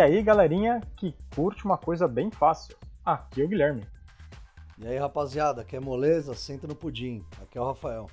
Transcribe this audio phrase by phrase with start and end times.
[0.00, 2.74] E aí, galerinha que curte uma coisa bem fácil.
[3.04, 3.86] Aqui é o Guilherme.
[4.78, 6.34] E aí, rapaziada, quer moleza?
[6.34, 7.22] Senta no pudim.
[7.42, 8.06] Aqui é o Rafael.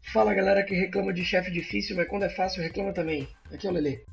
[0.00, 3.28] Fala, galera que reclama de chefe difícil, mas quando é fácil reclama também.
[3.52, 4.06] Aqui é o Lele.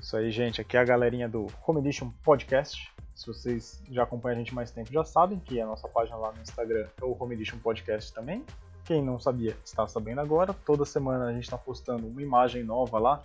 [0.00, 0.58] Isso aí, gente.
[0.58, 2.90] Aqui é a galerinha do Home Edition Podcast.
[3.14, 6.32] Se vocês já acompanham a gente mais tempo, já sabem que a nossa página lá
[6.32, 8.42] no Instagram é o Home Edition Podcast também.
[8.86, 10.54] Quem não sabia, está sabendo agora.
[10.64, 13.22] Toda semana a gente está postando uma imagem nova lá,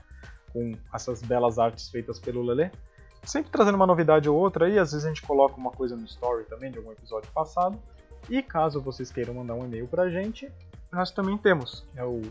[0.51, 2.71] com essas belas artes feitas pelo Lele.
[3.23, 6.03] Sempre trazendo uma novidade ou outra aí, às vezes a gente coloca uma coisa no
[6.05, 7.79] story também de algum episódio passado.
[8.29, 10.49] E caso vocês queiram mandar um e-mail pra gente,
[10.91, 12.21] nós também temos, é o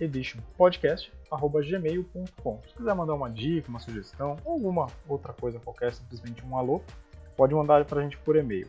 [0.00, 2.60] heditionpodcast.gmail.com.
[2.66, 6.82] Se quiser mandar uma dica, uma sugestão, ou alguma outra coisa qualquer, simplesmente um alô,
[7.36, 8.68] pode mandar pra gente por e-mail.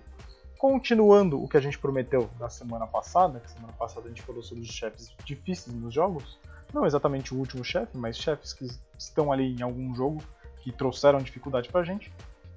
[0.58, 4.42] Continuando o que a gente prometeu da semana passada, que semana passada a gente falou
[4.42, 6.40] sobre os chefes difíceis nos jogos,
[6.74, 10.22] não exatamente o último chefe, mas chefes que estão ali em algum jogo
[10.62, 12.12] que trouxeram dificuldade pra gente.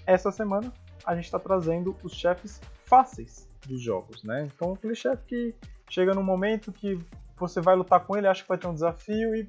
[0.06, 0.73] Essa semana
[1.05, 4.48] a gente está trazendo os chefes fáceis dos jogos, né?
[4.53, 5.55] Então aquele chefe que
[5.89, 6.98] chega num momento que
[7.37, 9.48] você vai lutar com ele, acha que vai ter um desafio e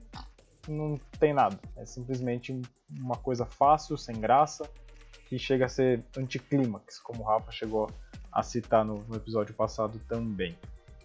[0.68, 1.58] não tem nada.
[1.78, 2.62] É simplesmente
[3.00, 4.70] uma coisa fácil, sem graça,
[5.28, 7.90] que chega a ser anticlímax, como o Rafa chegou
[8.32, 10.58] a citar no, no episódio passado também.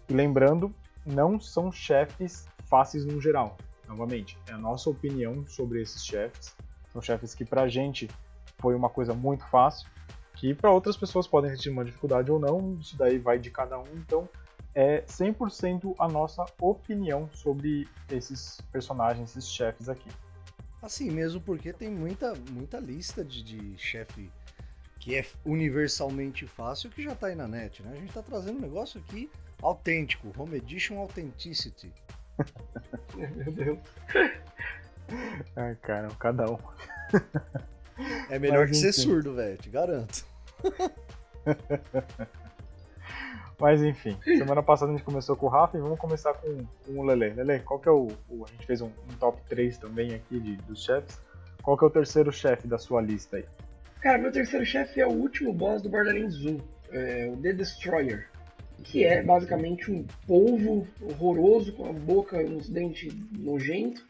[0.09, 0.73] E lembrando,
[1.05, 3.57] não são chefes fáceis no geral.
[3.87, 6.55] Novamente, é a nossa opinião sobre esses chefes.
[6.91, 8.09] São chefes que pra gente
[8.57, 9.87] foi uma coisa muito fácil,
[10.35, 13.79] que para outras pessoas podem sentir uma dificuldade ou não, isso daí vai de cada
[13.79, 14.27] um, então
[14.73, 20.09] é 100% a nossa opinião sobre esses personagens, esses chefes aqui.
[20.81, 24.29] Assim mesmo, porque tem muita, muita lista de, de chefe
[25.07, 27.93] que é universalmente fácil que já tá aí na net, né?
[27.93, 29.31] A gente tá trazendo um negócio aqui
[29.61, 31.93] autêntico, Home Edition Authenticity.
[33.15, 33.79] Meu Deus.
[35.55, 36.57] Ai, cara, cada um.
[38.29, 39.01] É melhor Mas, que ser enfim.
[39.01, 40.25] surdo, velho, te garanto.
[43.57, 46.99] Mas enfim, semana passada a gente começou com o Rafa e vamos começar com, com
[46.99, 47.29] o Lele.
[47.29, 50.37] Lele, qual que é o, o- A gente fez um, um top 3 também aqui
[50.37, 51.17] de, dos chefes.
[51.63, 53.45] Qual que é o terceiro chefe da sua lista aí?
[54.01, 56.59] Cara, meu terceiro chefe é o último boss do Borderlands 1,
[56.91, 58.27] é o The Destroyer.
[58.83, 64.05] Que é basicamente um polvo horroroso, com a boca e uns dentes nojentos,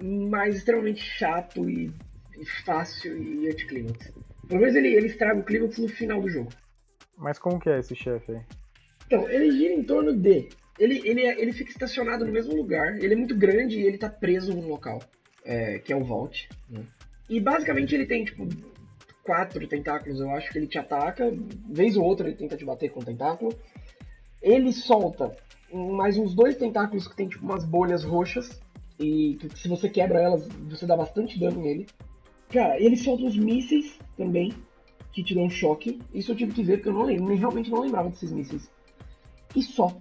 [0.00, 1.90] mas extremamente chato e,
[2.36, 4.12] e fácil e anticlímax.
[4.48, 6.50] Pelo menos ele, ele estraga o clímax no final do jogo.
[7.16, 8.40] Mas como que é esse chefe aí?
[9.06, 10.48] Então, ele gira em torno de.
[10.78, 13.98] Ele, ele, é- ele fica estacionado no mesmo lugar, ele é muito grande e ele
[13.98, 15.00] tá preso num local,
[15.44, 16.48] é, que é o Vault.
[16.68, 16.82] né?
[17.28, 18.46] E basicamente ele tem, tipo,
[19.28, 21.30] quatro tentáculos, eu acho que ele te ataca,
[21.68, 23.54] vez ou outra ele tenta te bater com o tentáculo.
[24.40, 25.36] Ele solta
[25.70, 28.58] mais uns dois tentáculos que tem, tipo, umas bolhas roxas,
[28.98, 31.86] e que se você quebra elas, você dá bastante dano nele.
[32.48, 34.54] Cara, ele solta uns mísseis também,
[35.12, 36.00] que te dão um choque.
[36.14, 38.70] Isso eu tive que ver porque eu não lembro, realmente não lembrava desses mísseis.
[39.54, 39.94] E só.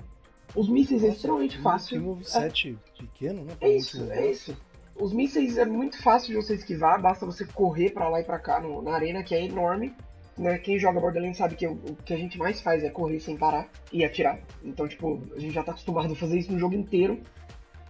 [0.55, 1.99] Os mísseis é extremamente fácil.
[1.99, 3.53] Tem um set pequeno, né?
[3.59, 4.55] É isso, é isso.
[4.99, 8.39] Os mísseis é muito fácil de você esquivar, basta você correr pra lá e pra
[8.39, 9.93] cá no- na arena, que é enorme.
[10.37, 10.57] Né?
[10.59, 13.35] Quem joga Borderlands sabe que o, o que a gente mais faz é correr sem
[13.37, 14.39] parar e atirar.
[14.63, 17.19] Então, tipo, a gente já tá acostumado a fazer isso no jogo inteiro.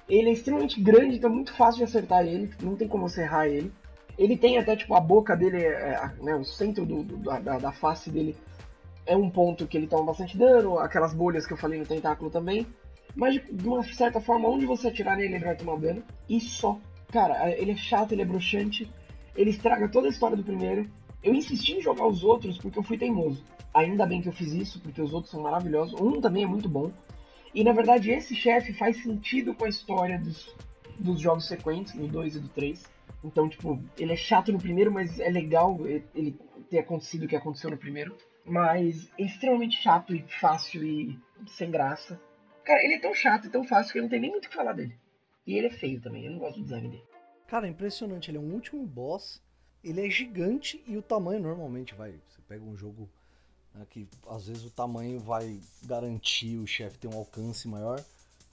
[0.07, 3.21] Ele é extremamente grande, então é muito fácil de acertar ele, não tem como você
[3.23, 3.71] errar ele.
[4.17, 7.57] Ele tem até, tipo, a boca dele, é, é, né, o centro do, do- da,
[7.59, 8.35] da- face dele
[9.05, 12.29] é um ponto que ele toma bastante dano, aquelas bolhas que eu falei no tentáculo
[12.29, 12.65] também.
[13.15, 16.01] Mas de uma certa forma, onde você atirar nele, ele vai tomar dano.
[16.29, 16.79] E só.
[17.11, 18.91] Cara, ele é chato, ele é broxante,
[19.35, 20.89] ele estraga toda a história do primeiro.
[21.23, 23.43] Eu insisti em jogar os outros porque eu fui teimoso.
[23.73, 25.99] Ainda bem que eu fiz isso, porque os outros são maravilhosos.
[25.99, 26.91] Um também é muito bom.
[27.53, 30.55] E na verdade, esse chefe faz sentido com a história dos,
[30.99, 32.83] dos jogos sequentes, do 2 e do 3.
[33.23, 35.77] Então, tipo, ele é chato no primeiro, mas é legal
[36.13, 36.37] ele
[36.69, 38.15] ter acontecido o que aconteceu no primeiro.
[38.45, 42.19] Mas é extremamente chato e fácil e sem graça.
[42.63, 44.55] Cara, ele é tão chato e tão fácil que não tenho nem muito o que
[44.55, 44.95] falar dele.
[45.47, 47.03] E ele é feio também, eu não gosto do design dele.
[47.47, 48.29] Cara, é impressionante.
[48.29, 49.41] Ele é um último boss.
[49.81, 52.11] Ele é gigante e o tamanho normalmente vai.
[52.11, 53.09] Você pega um jogo
[53.73, 58.03] né, que às vezes o tamanho vai garantir o chefe ter um alcance maior.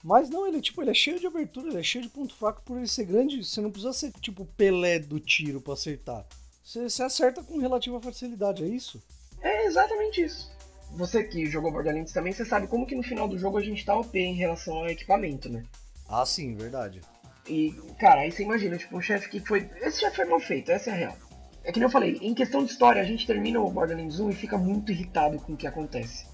[0.01, 2.33] Mas não, ele é tipo, ele é cheio de abertura, ele é cheio de ponto
[2.33, 3.43] fraco por ele ser grande.
[3.43, 6.25] Você não precisa ser tipo Pelé do tiro pra acertar.
[6.63, 9.03] Você, você acerta com relativa facilidade, é isso?
[9.41, 10.49] É exatamente isso.
[10.91, 13.83] Você que jogou Borderlands também, você sabe como que no final do jogo a gente
[13.83, 15.65] tá OP em relação ao equipamento, né?
[16.07, 17.01] Ah, sim, verdade.
[17.47, 19.69] E, cara, aí você imagina, tipo, um chefe que foi.
[19.81, 21.15] Esse chefe foi mal feito, essa é a real.
[21.63, 24.29] É que nem eu falei, em questão de história, a gente termina o Borderlands 1
[24.29, 26.27] e fica muito irritado com o que acontece.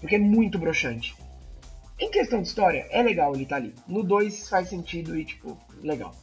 [0.00, 1.16] Porque é muito broxante.
[1.98, 3.74] Em questão de história, é legal ele tá ali.
[3.86, 6.14] No 2 faz sentido e, tipo, legal.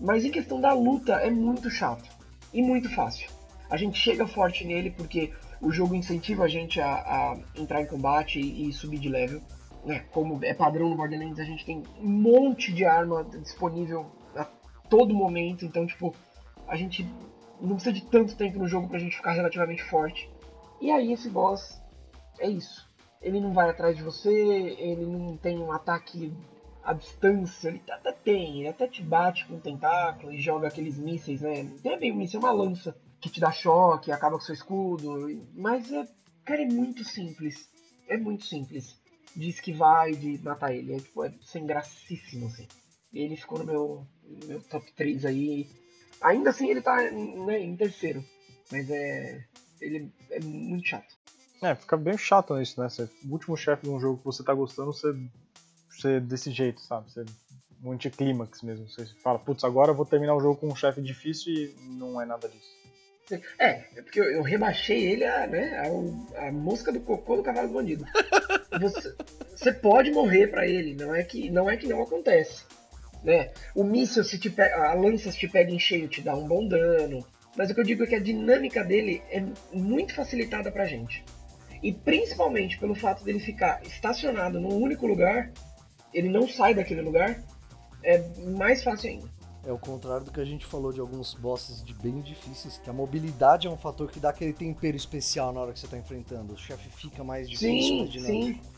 [0.00, 2.10] Mas em questão da luta, é muito chato.
[2.52, 3.28] e muito fácil.
[3.68, 7.86] A gente chega forte nele porque o jogo incentiva a gente a, a entrar em
[7.86, 9.42] combate e, e subir de level.
[9.86, 10.04] Né?
[10.10, 14.44] Como é padrão no Borderlands, a gente tem um monte de arma disponível a
[14.90, 15.64] todo momento.
[15.64, 16.12] Então, tipo,
[16.66, 17.08] a gente
[17.60, 20.28] não precisa de tanto tempo no jogo pra gente ficar relativamente forte.
[20.80, 21.80] E aí esse boss
[22.40, 22.90] é isso.
[23.22, 26.32] Ele não vai atrás de você, ele não tem um ataque
[26.82, 30.98] à distância, ele até tem, ele até te bate com um tentáculo e joga aqueles
[30.98, 31.64] mísseis, né?
[31.82, 35.40] Tem bem um míssil, é uma lança que te dá choque, acaba com seu escudo.
[35.54, 36.06] Mas é.
[36.44, 37.68] Cara, é muito simples.
[38.08, 39.00] É muito simples.
[39.36, 40.94] De esquivar e de matar ele.
[40.94, 42.66] É, tipo, é sem gracíssimo, assim.
[43.12, 45.68] Ele ficou no meu, no meu top 3 aí.
[46.22, 48.24] Ainda assim ele tá né, em terceiro.
[48.72, 49.44] Mas é.
[49.80, 51.14] Ele é muito chato.
[51.62, 52.88] É, fica bem chato isso, né?
[52.88, 55.14] Você, o último chefe de um jogo que você tá gostando, você,
[55.88, 57.10] você desse jeito, sabe?
[57.10, 57.24] Você,
[57.82, 58.88] um anticlímax mesmo.
[58.88, 62.20] Você fala, putz, agora eu vou terminar o jogo com um chefe difícil e não
[62.20, 62.76] é nada disso.
[63.58, 65.76] É, é porque eu, eu rebaixei ele a, né,
[66.36, 68.04] a, a, mosca do cocô do cavalo do bandido.
[68.80, 69.14] Você,
[69.54, 72.64] você pode morrer para ele, não é que não é que não acontece.
[73.22, 73.50] Né?
[73.74, 76.66] O míssil, se te a lança se te pega em cheio, te dá um bom
[76.66, 77.24] dano.
[77.56, 79.42] Mas o que eu digo é que a dinâmica dele é
[79.72, 81.24] muito facilitada pra gente.
[81.82, 85.50] E principalmente pelo fato dele ficar estacionado num único lugar,
[86.12, 87.42] ele não sai daquele lugar,
[88.02, 89.35] é mais fácil ainda.
[89.66, 92.88] É o contrário do que a gente falou de alguns bosses de bem difíceis, que
[92.88, 95.98] a mobilidade é um fator que dá aquele tempero especial na hora que você tá
[95.98, 96.54] enfrentando.
[96.54, 98.62] O chefe fica mais difícil, mais dinâmico.
[98.64, 98.76] Sim.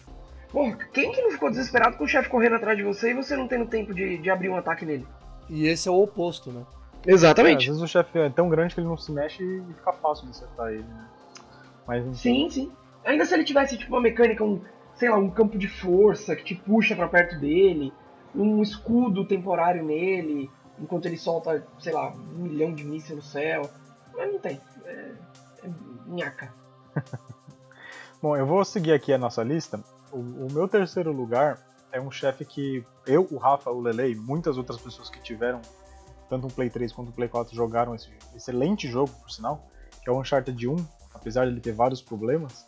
[0.50, 3.37] Porra, quem que não ficou desesperado com o chefe correndo atrás de você e você
[3.37, 5.06] não tendo tempo de, de abrir um ataque nele?
[5.50, 6.64] E esse é o oposto, né?
[7.06, 7.56] Exatamente.
[7.56, 9.93] É, às vezes o chefe é tão grande que ele não se mexe e fica
[9.93, 11.06] fácil de acertar ele, né?
[11.87, 12.14] Mas, então...
[12.14, 12.73] Sim, sim.
[13.05, 14.61] Ainda se ele tivesse, tipo, uma mecânica, um,
[14.94, 17.93] sei lá, um campo de força que te puxa para perto dele,
[18.35, 23.70] um escudo temporário nele, enquanto ele solta, sei lá, um milhão de mísseis no céu.
[24.16, 24.60] Mas não tem.
[24.84, 25.12] É,
[25.64, 25.70] é
[26.06, 26.52] nhaca.
[28.20, 29.82] Bom, eu vou seguir aqui a nossa lista.
[30.10, 31.58] O, o meu terceiro lugar
[31.92, 35.60] é um chefe que eu, o Rafa, o Lele e muitas outras pessoas que tiveram
[36.28, 39.66] tanto um Play 3 quanto um Play 4 jogaram esse excelente jogo, por sinal,
[40.02, 40.76] que é o Uncharted 1,
[41.14, 42.66] apesar de ele ter vários problemas.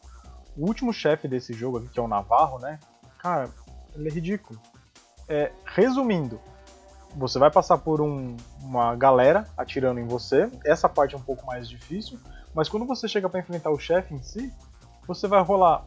[0.57, 2.79] O último chefe desse jogo aqui, que é o Navarro, né?
[3.19, 3.51] Cara,
[3.95, 4.61] ele é ridículo.
[5.29, 6.41] É, resumindo,
[7.17, 10.51] você vai passar por um, uma galera atirando em você.
[10.65, 12.19] Essa parte é um pouco mais difícil,
[12.55, 14.53] mas quando você chega para enfrentar o chefe em si,
[15.07, 15.85] você vai rolar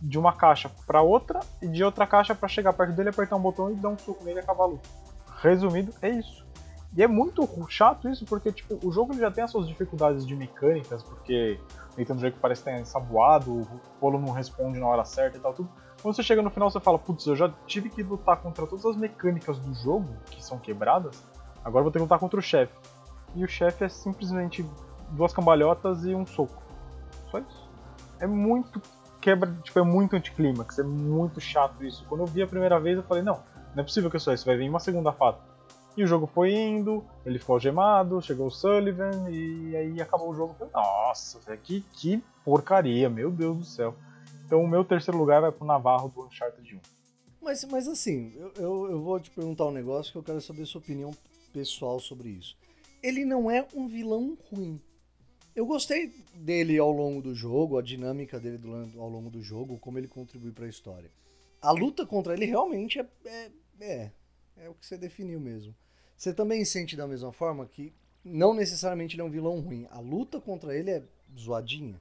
[0.00, 3.40] de uma caixa para outra e de outra caixa para chegar perto dele, apertar um
[3.40, 4.88] botão e dar um soco nele e acabar a luta.
[5.42, 6.46] Resumido, é isso.
[6.96, 10.34] E é muito chato isso, porque tipo, o jogo já tem as suas dificuldades de
[10.34, 11.60] mecânicas, porque
[11.96, 15.54] o Nathan Drake parece ter ensaboado, o Polo não responde na hora certa e tal,
[15.54, 15.70] tudo.
[16.02, 18.86] Quando você chega no final, você fala, putz, eu já tive que lutar contra todas
[18.86, 21.22] as mecânicas do jogo, que são quebradas,
[21.64, 22.72] agora vou ter que lutar contra o chefe.
[23.34, 24.64] E o chefe é simplesmente
[25.10, 26.62] duas cambalhotas e um soco.
[27.30, 27.68] Só isso.
[28.18, 28.80] É muito
[29.20, 32.04] quebra, tipo, é muito anticlímax, é muito chato isso.
[32.08, 33.38] Quando eu vi a primeira vez, eu falei, não,
[33.74, 35.38] não é possível que eu só isso, vai vir uma segunda fase.
[35.96, 40.34] E o jogo foi indo, ele ficou algemado, chegou o Sullivan, e aí acabou o
[40.34, 40.56] jogo.
[40.72, 43.94] Nossa, que, que porcaria, meu Deus do céu.
[44.50, 46.80] Então o meu terceiro lugar vai pro Navarro do Uncharted 1.
[47.40, 50.66] Mas, mas assim, eu, eu, eu, vou te perguntar um negócio que eu quero saber
[50.66, 51.12] sua opinião
[51.52, 52.58] pessoal sobre isso.
[53.00, 54.80] Ele não é um vilão ruim.
[55.54, 59.78] Eu gostei dele ao longo do jogo, a dinâmica dele do, ao longo do jogo,
[59.78, 61.12] como ele contribui para a história.
[61.62, 64.10] A luta contra ele realmente é, é, é,
[64.56, 65.72] é o que você definiu mesmo.
[66.16, 69.86] Você também sente da mesma forma que não necessariamente ele é um vilão ruim.
[69.92, 71.04] A luta contra ele é
[71.38, 72.00] zoadinha.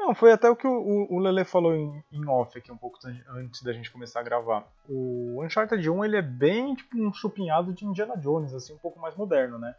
[0.00, 2.98] Não, foi até o que o, o Lele falou em, em, off aqui um pouco
[3.36, 4.66] antes da gente começar a gravar.
[4.88, 8.98] O Uncharted 1 ele é bem tipo um chupinhado de Indiana Jones, assim, um pouco
[8.98, 9.74] mais moderno, né?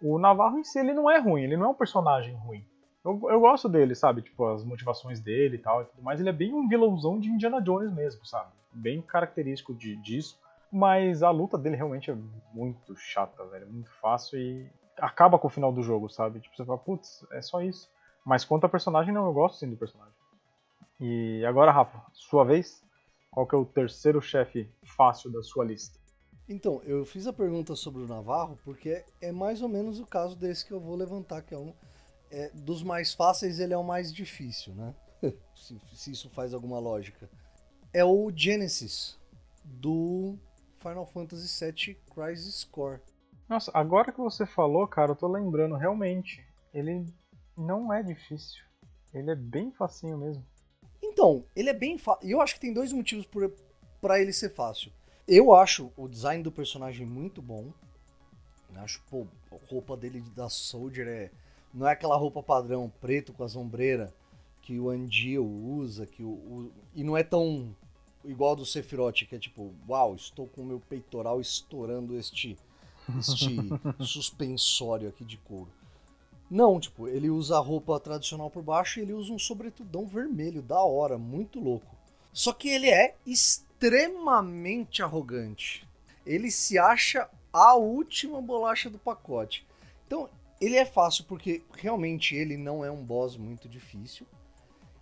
[0.00, 2.64] O Navarro em si ele não é ruim, ele não é um personagem ruim.
[3.04, 4.22] Eu, eu gosto dele, sabe?
[4.22, 6.18] Tipo, as motivações dele e tal e tudo mais.
[6.18, 8.50] Ele é bem um vilãozão de Indiana Jones mesmo, sabe?
[8.72, 10.38] Bem característico de, disso.
[10.72, 12.16] Mas a luta dele realmente é
[12.54, 13.64] muito chata, velho.
[13.64, 14.66] É muito fácil e
[14.98, 16.40] acaba com o final do jogo, sabe?
[16.40, 17.90] Tipo, você fala, putz, é só isso.
[18.24, 20.14] Mas quanto a personagem, não, eu gosto sim do personagem.
[21.00, 22.82] E agora, Rafa, sua vez.
[23.30, 25.98] Qual que é o terceiro chefe fácil da sua lista?
[26.48, 30.34] Então, eu fiz a pergunta sobre o Navarro porque é mais ou menos o caso
[30.34, 31.74] desse que eu vou levantar, que é um
[32.30, 34.94] é, dos mais fáceis, ele é o mais difícil, né?
[35.54, 37.28] se, se, isso faz alguma lógica.
[37.92, 39.18] É o Genesis
[39.62, 40.38] do
[40.78, 43.00] Final Fantasy VII Crisis Core.
[43.48, 47.06] Nossa, agora que você falou, cara, eu tô lembrando, realmente, ele
[47.58, 48.62] não é difícil.
[49.12, 50.44] Ele é bem facinho mesmo.
[51.02, 52.28] Então, ele é bem fácil.
[52.28, 53.26] Eu acho que tem dois motivos
[54.00, 54.92] para ele ser fácil.
[55.26, 57.72] Eu acho o design do personagem muito bom.
[58.74, 61.30] Eu acho, pô, a roupa dele da Soldier é
[61.74, 64.10] Não é aquela roupa padrão preto com as ombreiras
[64.62, 67.74] que o Andio usa, que o, o, e não é tão
[68.24, 72.58] igual do Sephiroth, que é tipo, uau, estou com o meu peitoral estourando este
[73.18, 73.56] este
[74.04, 75.70] suspensório aqui de couro.
[76.50, 80.62] Não, tipo, ele usa a roupa tradicional por baixo e ele usa um sobretudão vermelho,
[80.62, 81.94] da hora, muito louco.
[82.32, 85.86] Só que ele é extremamente arrogante.
[86.24, 89.66] Ele se acha a última bolacha do pacote.
[90.06, 90.28] Então,
[90.60, 94.26] ele é fácil porque realmente ele não é um boss muito difícil.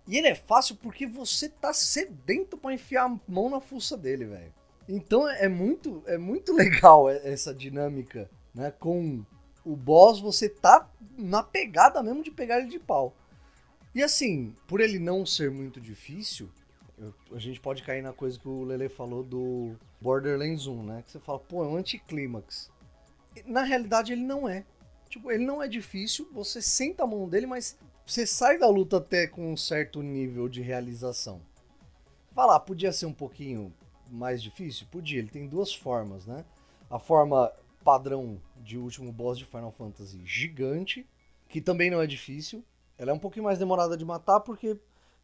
[0.07, 4.25] E ele é fácil porque você tá sedento para enfiar a mão na fuça dele,
[4.25, 4.53] velho.
[4.87, 8.71] Então é muito, é muito legal essa dinâmica, né?
[8.71, 9.25] Com
[9.67, 13.13] o boss, você tá na pegada mesmo de pegar ele de pau.
[13.93, 16.49] E assim, por ele não ser muito difícil,
[16.97, 21.03] eu, a gente pode cair na coisa que o Lele falou do Borderlands 1, né?
[21.03, 22.71] Que você fala, pô, é um anticlímax.
[23.45, 24.65] Na realidade, ele não é.
[25.09, 28.97] Tipo, ele não é difícil, você senta a mão dele, mas você sai da luta
[28.97, 31.41] até com um certo nível de realização.
[32.31, 33.73] Vai lá, podia ser um pouquinho
[34.09, 34.87] mais difícil?
[34.91, 36.45] Podia, ele tem duas formas, né?
[36.89, 37.51] A forma
[37.87, 41.07] padrão de último boss de Final Fantasy gigante,
[41.47, 42.61] que também não é difícil.
[42.97, 44.77] Ela é um pouquinho mais demorada de matar porque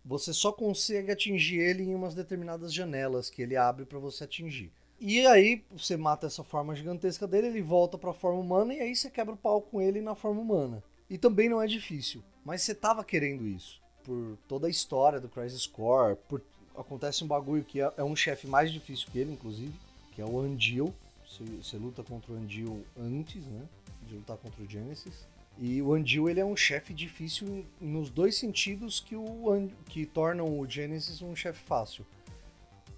[0.05, 4.72] você só consegue atingir ele em umas determinadas janelas que ele abre para você atingir.
[4.98, 8.79] E aí você mata essa forma gigantesca dele, ele volta para a forma humana e
[8.79, 10.82] aí você quebra o pau com ele na forma humana.
[11.10, 12.24] E também não é difícil.
[12.46, 13.82] Mas você tava querendo isso.
[14.05, 16.41] Por toda a história do Crisis Core, por
[16.77, 19.74] acontece um bagulho que é, é um chefe mais difícil que ele, inclusive,
[20.13, 20.93] que é o Andil.
[21.34, 23.66] Você, você, luta contra o Andil antes, né?
[24.08, 25.28] De lutar contra o Genesis.
[25.58, 30.60] E o Andil ele é um chefe difícil nos dois sentidos que, o, que tornam
[30.60, 32.06] o Genesis um chefe fácil.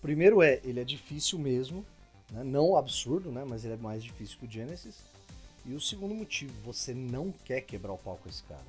[0.02, 1.86] Primeiro é, ele é difícil mesmo,
[2.32, 2.44] né?
[2.44, 3.46] não absurdo, né?
[3.48, 5.04] mas ele é mais difícil que o Genesis.
[5.66, 8.66] E o segundo motivo, você não quer quebrar o pau com esse cara.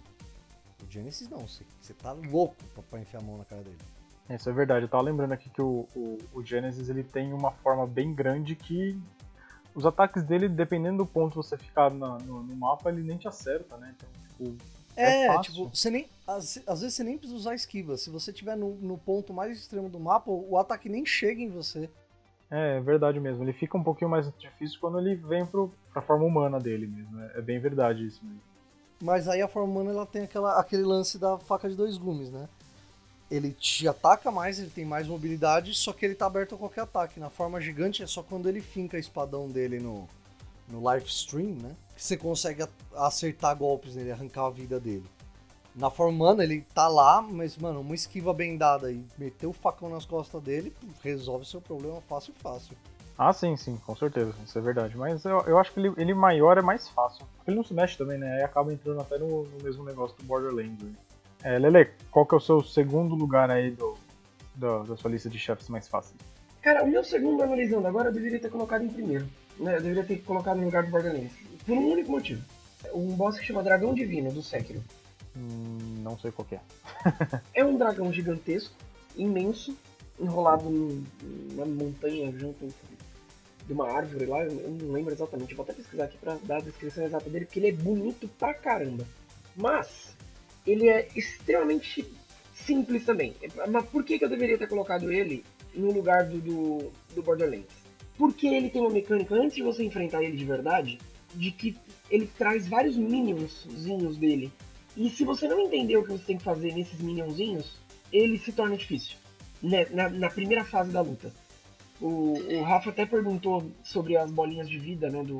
[0.82, 3.78] O Genesis não, você, você tá louco pra, pra enfiar a mão na cara dele.
[4.30, 7.52] Isso é verdade, eu tava lembrando aqui que o, o, o Genesis ele tem uma
[7.52, 8.98] forma bem grande que
[9.76, 13.18] os ataques dele, dependendo do ponto que você ficar na, no, no, mapa, ele nem
[13.18, 13.94] te acerta, né?
[13.94, 14.64] Então, tipo,
[14.96, 16.08] é, é tipo, você nem.
[16.26, 17.98] Às, às, vezes você nem precisa usar esquiva.
[17.98, 21.50] Se você estiver no, no ponto mais extremo do mapa, o ataque nem chega em
[21.50, 21.90] você.
[22.50, 23.44] É, é verdade mesmo.
[23.44, 27.20] Ele fica um pouquinho mais difícil quando ele vem pro, pra forma humana dele mesmo.
[27.20, 28.40] É, é bem verdade isso mesmo.
[29.02, 32.30] Mas aí a forma humana ela tem aquela, aquele lance da faca de dois gumes,
[32.32, 32.48] né?
[33.30, 36.82] Ele te ataca mais, ele tem mais mobilidade, só que ele tá aberto a qualquer
[36.82, 37.18] ataque.
[37.18, 40.08] Na forma gigante é só quando ele finca a espadão dele no,
[40.68, 41.74] no live stream, né?
[41.96, 42.64] Que você consegue
[42.94, 45.04] acertar golpes nele, arrancar a vida dele.
[45.74, 49.52] Na forma humana, ele tá lá, mas, mano, uma esquiva bem dada e meter o
[49.52, 52.76] facão nas costas dele resolve seu problema fácil, fácil.
[53.18, 54.96] Ah, sim, sim, com certeza, isso é verdade.
[54.96, 57.26] Mas eu, eu acho que ele, ele maior é mais fácil.
[57.46, 58.36] Ele não se mexe também, né?
[58.36, 60.82] Aí acaba entrando até no, no mesmo negócio do Borderlands.
[60.82, 60.92] Né?
[61.42, 63.94] É, Lele, qual que é o seu segundo lugar aí do,
[64.54, 66.18] do, da sua lista de chefes mais fáceis?
[66.62, 69.28] Cara, o meu segundo, analisando agora, eu deveria ter colocado em primeiro.
[69.58, 69.76] Né?
[69.76, 71.32] Eu deveria ter colocado no lugar do Borderlands.
[71.64, 72.42] Por um único motivo.
[72.92, 74.82] Um boss que chama Dragão Divino, do Sekiro.
[75.36, 76.60] Hum, não sei qual é.
[77.54, 78.74] é um dragão gigantesco,
[79.14, 79.76] imenso,
[80.18, 82.68] enrolado numa montanha junto
[83.66, 86.60] de uma árvore lá, eu não lembro exatamente, vou até pesquisar aqui pra dar a
[86.60, 89.04] descrição exata dele, porque ele é bonito pra caramba.
[89.54, 90.15] Mas,
[90.66, 92.04] ele é extremamente
[92.54, 93.34] simples também.
[93.68, 95.44] Mas por que, que eu deveria ter colocado ele
[95.74, 97.86] no lugar do, do, do Borderlands?
[98.16, 100.98] Porque ele tem uma mecânica, antes de você enfrentar ele de verdade,
[101.34, 101.76] de que
[102.10, 104.50] ele traz vários minionzinhos dele.
[104.96, 107.78] E se você não entender o que você tem que fazer nesses minionzinhos,
[108.10, 109.16] ele se torna difícil.
[109.62, 109.86] Né?
[109.90, 111.32] Na, na primeira fase da luta.
[112.00, 115.38] O, o Rafa até perguntou sobre as bolinhas de vida né, do,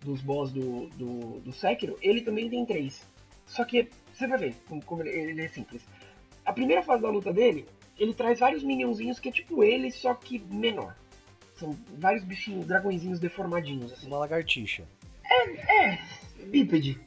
[0.00, 1.96] dos boss do, do, do Sekiro.
[2.02, 3.02] Ele também tem três.
[3.46, 5.82] Só que você vai ver como, como ele, ele, é simples.
[6.44, 10.12] A primeira fase da luta dele, ele traz vários minionzinhos que é tipo ele, só
[10.14, 10.96] que menor.
[11.54, 13.92] São vários bichinhos, dragõezinhos deformadinhos.
[13.92, 14.06] Assim.
[14.08, 14.84] Uma lagartixa.
[15.24, 15.98] É, é,
[16.46, 17.00] bípede.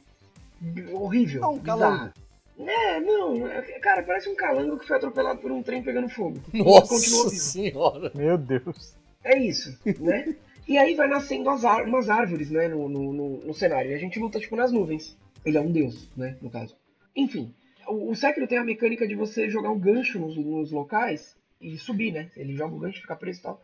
[0.92, 1.40] Horrível.
[1.42, 2.12] Não, um calango.
[2.58, 6.40] É, não, é, cara, parece um calango que foi atropelado por um trem pegando fogo.
[6.52, 8.12] Nossa senhora!
[8.14, 8.94] Meu Deus.
[9.24, 10.36] É isso, né?
[10.66, 13.90] e aí vai nascendo as umas árvores, né, no, no, no, no cenário.
[13.90, 15.16] E a gente luta, tipo, nas nuvens.
[15.44, 16.76] Ele é um deus, né, no caso.
[17.14, 17.54] Enfim,
[17.86, 21.76] o, o Sekiro tem a mecânica de você jogar um gancho nos, nos locais e
[21.78, 22.30] subir, né?
[22.36, 23.62] Ele joga o gancho, fica preso e tal.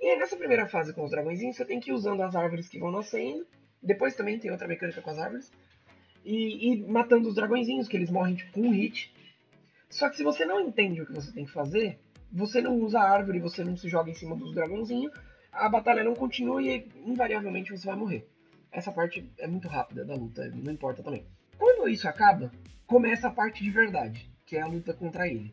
[0.00, 2.68] E aí, nessa primeira fase com os dragõezinhos, você tem que ir usando as árvores
[2.68, 3.46] que vão nascendo.
[3.82, 5.52] Depois também tem outra mecânica com as árvores.
[6.24, 9.12] E, e matando os dragõezinhos, que eles morrem tipo, com um hit.
[9.88, 11.98] Só que se você não entende o que você tem que fazer,
[12.32, 15.12] você não usa a árvore, você não se joga em cima dos dragãozinhos,
[15.52, 18.28] a batalha não continua e invariavelmente você vai morrer.
[18.70, 21.26] Essa parte é muito rápida da luta, não importa também.
[21.60, 22.50] Quando isso acaba,
[22.86, 25.52] começa a parte de verdade, que é a luta contra ele.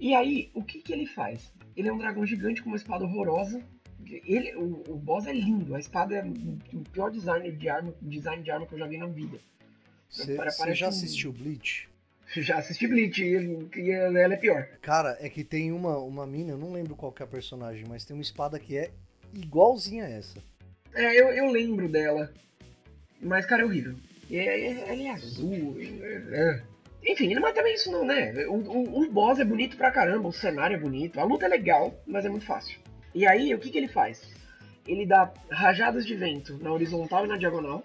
[0.00, 1.54] E aí, o que, que ele faz?
[1.76, 3.62] Ele é um dragão gigante com uma espada horrorosa.
[4.04, 8.42] Ele, o, o boss é lindo, a espada é o pior design de arma, design
[8.42, 9.38] de arma que eu já vi na vida.
[10.08, 11.88] Você já um- assistiu Bleach?
[12.36, 14.64] Já assisti Bleach e ela é pior.
[14.82, 17.84] Cara, é que tem uma, uma mina, eu não lembro qual que é a personagem,
[17.88, 18.92] mas tem uma espada que é
[19.34, 20.38] igualzinha a essa.
[20.94, 22.32] É, eu, eu lembro dela.
[23.20, 23.96] Mas, cara, é horrível.
[24.30, 25.76] E é, é- ela é azul.
[25.78, 26.62] é- é.
[27.12, 28.32] Enfim, mas também isso não, né?
[28.46, 31.48] O, o, o boss é bonito pra caramba, o cenário é bonito, a luta é
[31.48, 32.78] legal, mas é muito fácil.
[33.14, 34.30] E aí, o que, que ele faz?
[34.86, 37.82] Ele dá rajadas de vento na horizontal e na diagonal.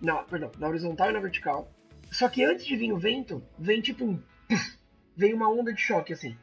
[0.00, 1.68] Na, perdão, na horizontal e na vertical.
[2.10, 4.16] Só que antes de vir o vento, vem tipo um.
[4.48, 4.78] puff,
[5.16, 6.36] vem uma onda de choque, assim.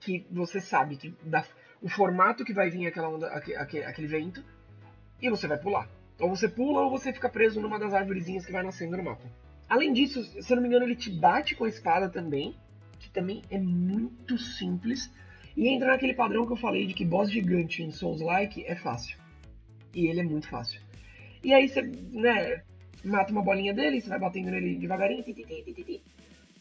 [0.00, 1.44] Que você sabe que dá,
[1.82, 4.42] o formato que vai vir aquela onda, aque- aque- aquele vento,
[5.20, 5.88] e você vai pular.
[6.20, 9.24] Ou você pula ou você fica preso numa das árvorezinhas que vai nascendo no mapa.
[9.68, 12.56] Além disso, se eu não me engano, ele te bate com a espada também,
[12.98, 15.12] que também é muito simples.
[15.56, 19.18] E entra naquele padrão que eu falei de que boss gigante em Souls-like é fácil.
[19.94, 20.80] E ele é muito fácil.
[21.42, 22.62] E aí você, né,
[23.04, 26.02] mata uma bolinha dele, você vai batendo nele devagarinho, ti, ti, ti,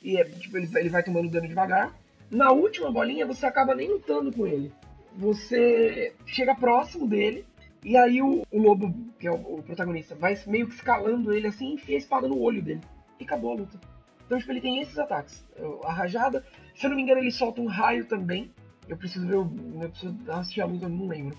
[0.02, 1.96] e é, tipo, ele, ele vai tomando dano devagar.
[2.30, 4.72] Na última bolinha, você acaba nem lutando com ele.
[5.16, 7.46] Você chega próximo dele,
[7.88, 11.48] e aí o, o lobo, que é o, o protagonista, vai meio que escalando ele
[11.48, 12.82] assim e enfia a espada no olho dele.
[13.18, 13.80] E acabou a luta.
[14.26, 15.42] Então, tipo, ele tem esses ataques.
[15.86, 18.52] A rajada, se eu não me engano, ele solta um raio também.
[18.90, 21.38] Eu preciso ver, eu preciso assistir a luta, eu não lembro.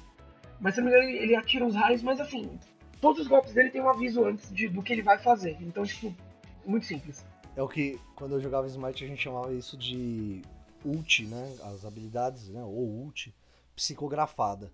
[0.58, 2.58] Mas se eu não me engano, ele, ele atira uns raios, mas assim,
[2.98, 5.54] todos os golpes dele tem um aviso antes de, do que ele vai fazer.
[5.60, 6.16] Então, tipo,
[6.64, 7.26] muito simples.
[7.54, 10.40] É o que, quando eu jogava Smite, a gente chamava isso de
[10.82, 11.56] ult, né?
[11.64, 12.62] As habilidades, né?
[12.62, 13.34] Ou ult,
[13.76, 14.72] psicografada.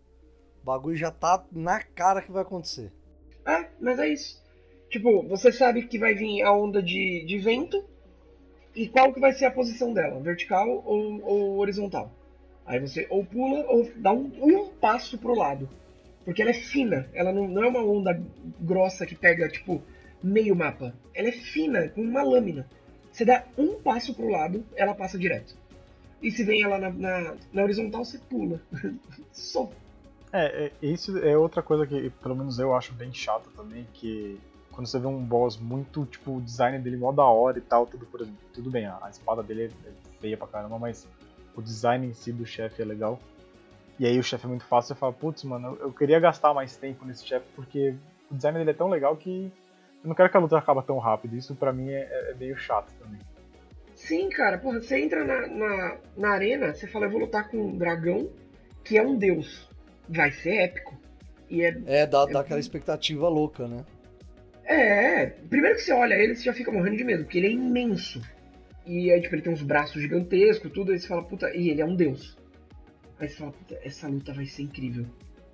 [0.64, 2.90] O bagulho já tá na cara que vai acontecer.
[3.46, 4.42] É, mas é isso.
[4.88, 7.84] Tipo, você sabe que vai vir a onda de, de vento
[8.74, 12.10] e qual que vai ser a posição dela, vertical ou, ou horizontal.
[12.64, 15.68] Aí você ou pula ou dá um, um passo pro lado.
[16.24, 18.18] Porque ela é fina, ela não, não é uma onda
[18.58, 19.82] grossa que pega, tipo,
[20.22, 20.94] meio mapa.
[21.12, 22.66] Ela é fina, com uma lâmina.
[23.12, 25.54] Você dá um passo pro lado, ela passa direto.
[26.22, 28.62] E se vem ela na, na, na horizontal, você pula.
[29.30, 29.70] Só.
[30.36, 34.40] É, é, isso é outra coisa que, pelo menos eu acho bem chato também, que
[34.72, 37.86] quando você vê um boss muito, tipo, o design dele mó da hora e tal,
[37.86, 41.06] tudo, por exemplo, tudo bem, a, espada dele é feia pra caramba, mas
[41.54, 43.20] o design em si do chefe é legal.
[43.96, 46.76] E aí o chefe é muito fácil, você fala, putz, mano, eu, queria gastar mais
[46.76, 47.94] tempo nesse chefe, porque
[48.28, 49.52] o design dele é tão legal que
[50.02, 51.36] eu não quero que a luta acabe tão rápido.
[51.36, 53.20] Isso pra mim é, é- é meio chato também.
[53.94, 57.56] Sim, cara, porra, você entra na, na, na arena, você fala, eu vou lutar com
[57.56, 58.28] um dragão
[58.82, 59.72] que é um deus.
[60.08, 60.98] Vai ser épico.
[61.48, 61.76] E é.
[61.86, 63.84] É, dá, dá aquela expectativa louca, né?
[64.64, 67.50] É, primeiro que você olha ele, você já fica morrendo de medo, porque ele é
[67.50, 68.20] imenso.
[68.86, 71.80] E aí, tipo, ele tem uns braços gigantescos, tudo, aí você fala, puta, e ele
[71.80, 72.36] é um deus.
[73.18, 75.06] Aí você fala, puta, essa luta vai ser incrível.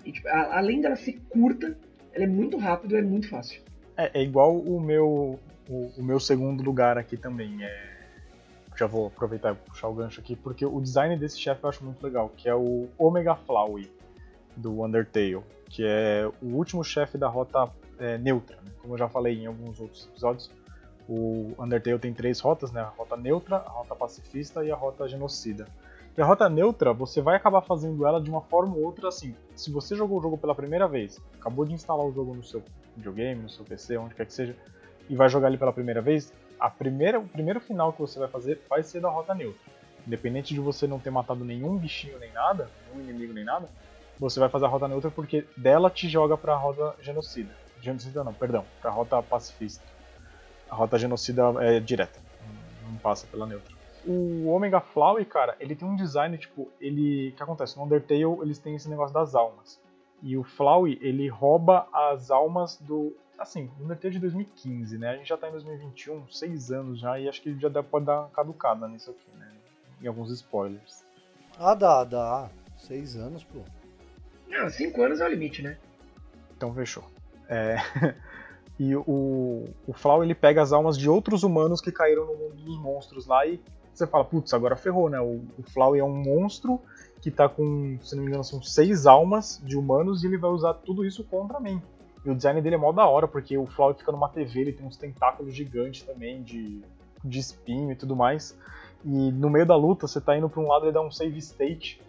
[0.04, 1.76] E, tipo, a- além dela ser curta,
[2.12, 3.60] ela é muito rápida, é muito fácil.
[3.96, 7.64] É, é igual o meu, o, o meu segundo lugar aqui também.
[7.64, 7.90] É...
[8.76, 11.84] Já vou aproveitar e puxar o gancho aqui, porque o design desse chefe eu acho
[11.84, 13.90] muito legal, que é o Omega Flowey
[14.60, 18.56] do Undertale, que é o último chefe da rota é, neutra.
[18.56, 18.70] né?
[18.80, 20.50] Como eu já falei em alguns outros episódios,
[21.08, 22.80] o Undertale tem três rotas, né?
[22.80, 25.66] A rota neutra, a rota pacifista e a rota genocida.
[26.16, 29.34] E a rota neutra, você vai acabar fazendo ela de uma forma ou outra assim.
[29.56, 32.62] Se você jogou o jogo pela primeira vez, acabou de instalar o jogo no seu
[32.96, 34.56] videogame, no seu PC, onde quer que seja,
[35.08, 38.28] e vai jogar ele pela primeira vez, a primeira, o primeiro final que você vai
[38.28, 39.60] fazer vai ser da rota neutra.
[40.06, 43.68] Independente de você não ter matado nenhum bichinho nem nada, nenhum inimigo nem nada,
[44.20, 47.52] você vai fazer a rota neutra porque dela te joga pra rota genocida.
[47.80, 49.82] Genocida não, perdão, pra rota pacifista.
[50.68, 52.20] A rota genocida é direta,
[52.84, 53.74] não- passa pela neutra.
[54.06, 57.30] O Omega Flower, cara, ele tem um design, tipo, ele.
[57.30, 57.76] O que acontece?
[57.76, 59.80] No Undertale eles têm esse negócio das almas.
[60.22, 63.14] E o Flowey, ele rouba as almas do.
[63.38, 65.10] Assim, no Undertale de 2015, né?
[65.10, 68.04] A gente já tá em 2021, seis anos já, e acho que já dá- pode
[68.06, 69.50] dar uma caducada nisso aqui, né?
[70.02, 71.04] Em alguns spoilers.
[71.58, 72.50] Ah, dá, dá.
[72.76, 73.60] Seis anos, pô.
[74.50, 75.78] Não, cinco anos é o limite, né?
[76.56, 77.04] Então fechou.
[77.48, 77.76] É,
[78.78, 82.56] e o, o Flau ele pega as almas de outros humanos que caíram no mundo
[82.56, 83.60] dos monstros lá e
[83.94, 85.20] você fala, putz, agora ferrou, né?
[85.20, 86.80] O, o Flau é um monstro
[87.20, 90.50] que tá com, se não me engano, são seis almas de humanos e ele vai
[90.50, 91.80] usar tudo isso contra mim.
[92.24, 94.72] E o design dele é mó da hora, porque o Flau fica numa TV, ele
[94.72, 96.82] tem uns tentáculos gigantes também de,
[97.24, 98.56] de espinho e tudo mais.
[99.04, 101.38] E no meio da luta, você tá indo pra um lado, ele dá um save
[101.38, 102.00] state.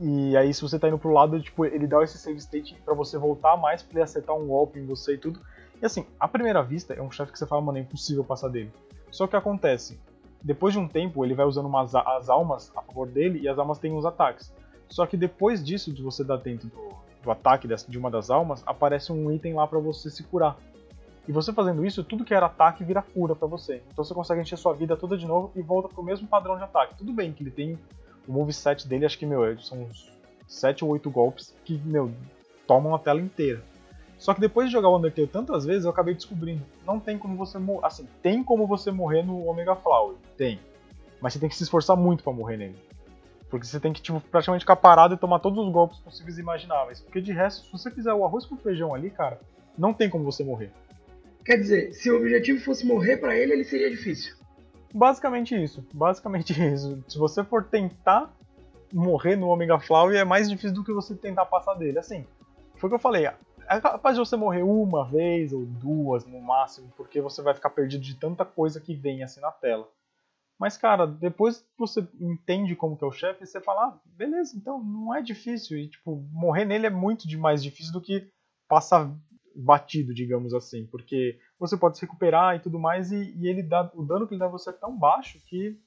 [0.00, 2.94] E aí, se você tá indo pro lado, tipo, ele dá esse save state pra
[2.94, 5.40] você voltar mais, pra ele acertar um golpe em você e tudo.
[5.80, 8.48] E assim, à primeira vista, é um chefe que você fala, mano, é impossível passar
[8.48, 8.72] dele.
[9.10, 9.98] Só que acontece,
[10.42, 13.58] depois de um tempo, ele vai usando umas, as almas a favor dele e as
[13.58, 14.52] almas têm os ataques.
[14.88, 16.88] Só que depois disso, de você dar dentro do,
[17.22, 20.56] do ataque de uma das almas, aparece um item lá para você se curar.
[21.26, 23.82] E você fazendo isso, tudo que era ataque vira cura para você.
[23.90, 26.64] Então você consegue encher sua vida toda de novo e volta pro mesmo padrão de
[26.64, 26.96] ataque.
[26.96, 27.78] Tudo bem que ele tem
[28.26, 30.10] o moveset dele, acho que, meu, são uns
[30.46, 32.10] 7 ou 8 golpes que, meu,
[32.66, 33.62] tomam a tela inteira.
[34.18, 37.36] Só que depois de jogar o Undertale tantas vezes, eu acabei descobrindo, não tem como
[37.36, 40.58] você morrer, assim, tem como você morrer no Omega Flower, tem.
[41.20, 42.76] Mas você tem que se esforçar muito para morrer nele.
[43.50, 46.40] Porque você tem que, tipo, praticamente ficar parado e tomar todos os golpes possíveis e
[46.40, 47.00] imagináveis.
[47.00, 49.40] Porque de resto, se você fizer o arroz com feijão ali, cara,
[49.76, 50.70] não tem como você morrer.
[51.44, 54.34] Quer dizer, se o objetivo fosse morrer para ele, ele seria difícil.
[54.94, 55.84] Basicamente isso.
[55.92, 57.02] Basicamente isso.
[57.08, 58.32] Se você for tentar
[58.92, 61.98] morrer no Omega Flower, é mais difícil do que você tentar passar dele.
[61.98, 62.24] Assim,
[62.76, 63.26] foi o que eu falei.
[63.26, 67.70] É capaz de você morrer uma vez ou duas no máximo, porque você vai ficar
[67.70, 69.88] perdido de tanta coisa que vem assim na tela.
[70.60, 74.56] Mas, cara, depois que você entende como que é o chefe, você fala, ah, beleza,
[74.56, 75.76] então não é difícil.
[75.76, 78.30] E, tipo, morrer nele é muito mais difícil do que
[78.68, 79.12] passar
[79.56, 83.90] batido, digamos assim, porque você pode se recuperar e tudo mais, e, e, ele dá,
[83.94, 85.78] o dano que ele dá a você é tão baixo que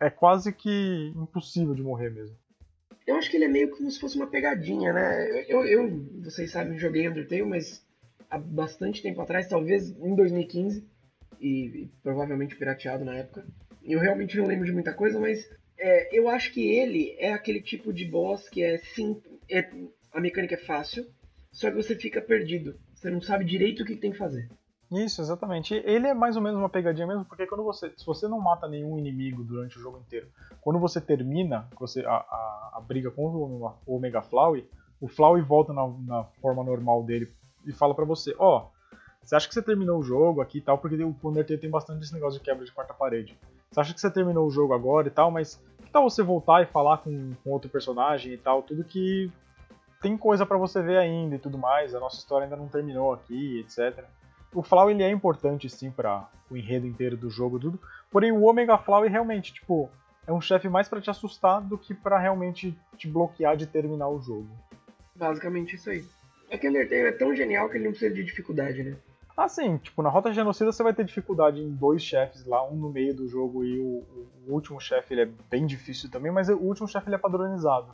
[0.00, 2.36] é quase que impossível de morrer mesmo.
[3.06, 5.44] Eu acho que ele é meio como se fosse uma pegadinha, né?
[5.48, 7.82] Eu, eu vocês sabem, joguei Undertale, mas
[8.28, 10.86] há bastante tempo atrás, talvez em 2015,
[11.40, 13.46] e, e provavelmente pirateado na época.
[13.82, 17.62] Eu realmente não lembro de muita coisa, mas é, eu acho que ele é aquele
[17.62, 19.70] tipo de boss que é sim, é,
[20.12, 21.06] a mecânica é fácil,
[21.50, 22.78] só que você fica perdido.
[22.94, 24.48] Você não sabe direito o que tem que fazer.
[24.90, 25.74] Isso, exatamente.
[25.74, 28.66] Ele é mais ou menos uma pegadinha mesmo, porque quando você, se você não mata
[28.66, 30.28] nenhum inimigo durante o jogo inteiro,
[30.62, 34.66] quando você termina você, a, a, a briga com o Omega Flowey,
[35.00, 37.30] o Flowey volta na, na, forma normal dele
[37.66, 40.62] e fala para você, ó, oh, você acha que você terminou o jogo aqui e
[40.62, 43.38] tal, porque o Undertale tem bastante esse negócio de quebra de quarta parede.
[43.70, 46.62] Você acha que você terminou o jogo agora e tal, mas que tal você voltar
[46.62, 49.30] e falar com, com outro personagem e tal, tudo que
[50.00, 53.12] tem coisa para você ver ainda e tudo mais, a nossa história ainda não terminou
[53.12, 54.04] aqui, etc.
[54.54, 57.78] O Flow ele é importante sim para o enredo inteiro do jogo tudo,
[58.10, 59.90] porém o Omega Flow realmente, tipo,
[60.26, 64.08] é um chefe mais para te assustar do que para realmente te bloquear de terminar
[64.08, 64.48] o jogo.
[65.14, 66.04] Basicamente isso aí.
[66.50, 68.96] É que o Undertale é tão genial que ele não precisa de dificuldade, né?
[69.36, 72.74] Ah, sim, tipo, na Rota Genocida você vai ter dificuldade em dois chefes lá, um
[72.74, 74.04] no meio do jogo e o,
[74.46, 77.86] o último chefe ele é bem difícil também, mas o último chefe ele é padronizado.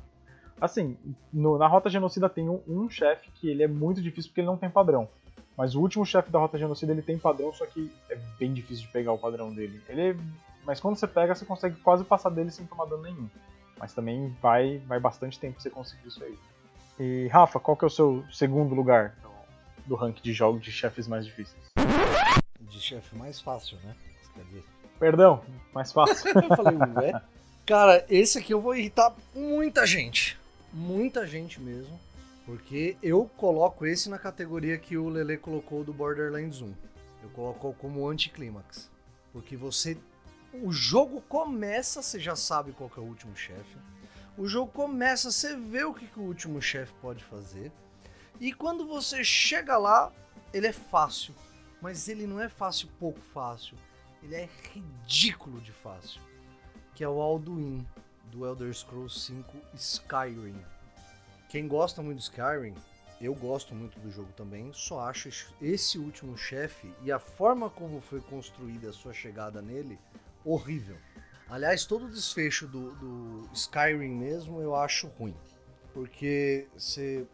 [0.58, 0.96] Assim,
[1.32, 4.46] no, na Rota Genocida tem um, um chefe que ele é muito difícil porque ele
[4.46, 5.08] não tem padrão.
[5.56, 8.86] Mas o último chefe da Rota Genocida ele tem padrão, só que é bem difícil
[8.86, 9.80] de pegar o padrão dele.
[9.88, 10.16] Ele é...
[10.64, 13.28] Mas quando você pega, você consegue quase passar dele sem tomar dano nenhum.
[13.78, 16.38] Mas também vai, vai bastante tempo pra você conseguir isso aí.
[16.98, 19.14] E Rafa, qual que é o seu segundo lugar
[19.86, 21.62] do ranking de jogos de chefes mais difíceis?
[22.60, 23.94] De chefe mais fácil, né?
[24.34, 24.64] Quer dizer...
[24.98, 26.30] Perdão, mais fácil.
[26.34, 27.20] eu falei, ué?
[27.66, 30.38] Cara, esse aqui eu vou irritar muita gente
[30.74, 31.98] muita gente mesmo,
[32.44, 36.74] porque eu coloco esse na categoria que o Lele colocou do Borderlands 1.
[37.22, 38.90] Eu coloco como anticlímax,
[39.32, 39.96] porque você
[40.62, 43.76] o jogo começa, você já sabe qual é o último chefe.
[44.36, 47.72] O jogo começa, você vê o que, que o último chefe pode fazer.
[48.40, 50.12] E quando você chega lá,
[50.52, 51.34] ele é fácil.
[51.80, 53.76] Mas ele não é fácil, pouco fácil.
[54.22, 56.20] Ele é ridículo de fácil.
[56.94, 57.86] Que é o Alduin
[58.30, 60.56] do Elder Scrolls 5 Skyrim.
[61.54, 62.74] Quem gosta muito do Skyrim,
[63.20, 65.28] eu gosto muito do jogo também, só acho
[65.62, 69.96] esse último chefe e a forma como foi construída a sua chegada nele
[70.44, 70.96] horrível.
[71.48, 75.36] Aliás, todo o desfecho do, do Skyrim mesmo eu acho ruim.
[75.92, 77.24] Porque você,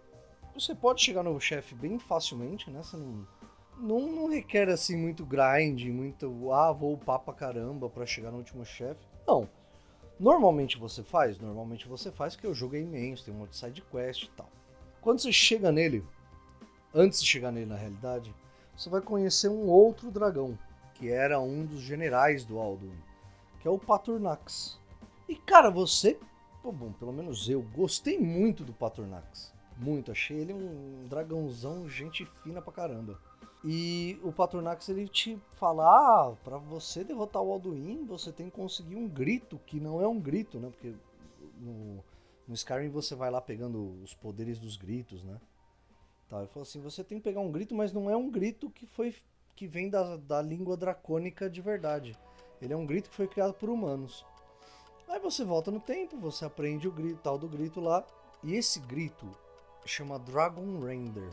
[0.52, 2.82] você pode chegar no chefe bem facilmente, né?
[2.82, 3.26] Você não,
[3.78, 6.52] não, não requer assim muito grind, muito.
[6.52, 9.00] Ah, vou upar pra caramba pra chegar no último chefe.
[9.26, 9.48] Não.
[10.20, 11.38] Normalmente você faz?
[11.38, 14.30] Normalmente você faz porque o jogo é imenso, tem um monte de side quest e
[14.36, 14.50] tal.
[15.00, 16.04] Quando você chega nele,
[16.94, 18.34] antes de chegar nele na realidade,
[18.76, 20.58] você vai conhecer um outro dragão,
[20.92, 22.92] que era um dos generais do Alduin,
[23.60, 24.78] que é o Paturnax.
[25.26, 26.18] E cara, você,
[26.62, 29.54] pô, bom, pelo menos eu gostei muito do Paturnax.
[29.78, 33.18] Muito, achei ele um dragãozão, gente fina pra caramba.
[33.62, 38.56] E o Patronax ele te fala: ah, para você derrotar o Alduin, você tem que
[38.56, 40.70] conseguir um grito, que não é um grito, né?
[40.70, 40.94] Porque
[41.58, 42.02] no,
[42.48, 45.38] no Skyrim você vai lá pegando os poderes dos gritos, né?
[46.28, 48.70] Tá, ele falou assim: você tem que pegar um grito, mas não é um grito
[48.70, 49.14] que foi
[49.54, 52.16] que vem da, da língua dracônica de verdade.
[52.62, 54.24] Ele é um grito que foi criado por humanos.
[55.06, 58.06] Aí você volta no tempo, você aprende o grito, tal do grito lá,
[58.42, 59.28] e esse grito
[59.84, 61.28] chama Dragon Render,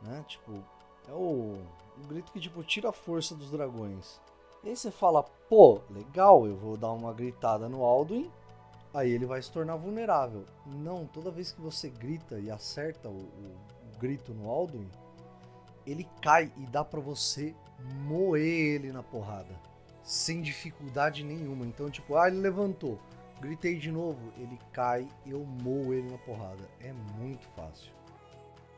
[0.00, 0.24] né?
[0.28, 0.64] Tipo,
[1.08, 1.58] É o,
[1.96, 4.20] o grito que, tipo, tira a força dos dragões.
[4.62, 8.30] E aí você fala, pô, legal, eu vou dar uma gritada no Alduin,
[8.92, 10.44] aí ele vai se tornar vulnerável.
[10.66, 13.56] Não, toda vez que você grita e acerta o, o,
[13.94, 14.88] o grito no Alduin,
[15.86, 17.54] ele cai e dá para você
[18.06, 19.58] moer ele na porrada.
[20.02, 21.66] Sem dificuldade nenhuma.
[21.66, 22.98] Então, tipo, ah, ele levantou.
[23.40, 26.62] Gritei de novo, ele cai eu moo ele na porrada.
[26.80, 27.99] É muito fácil.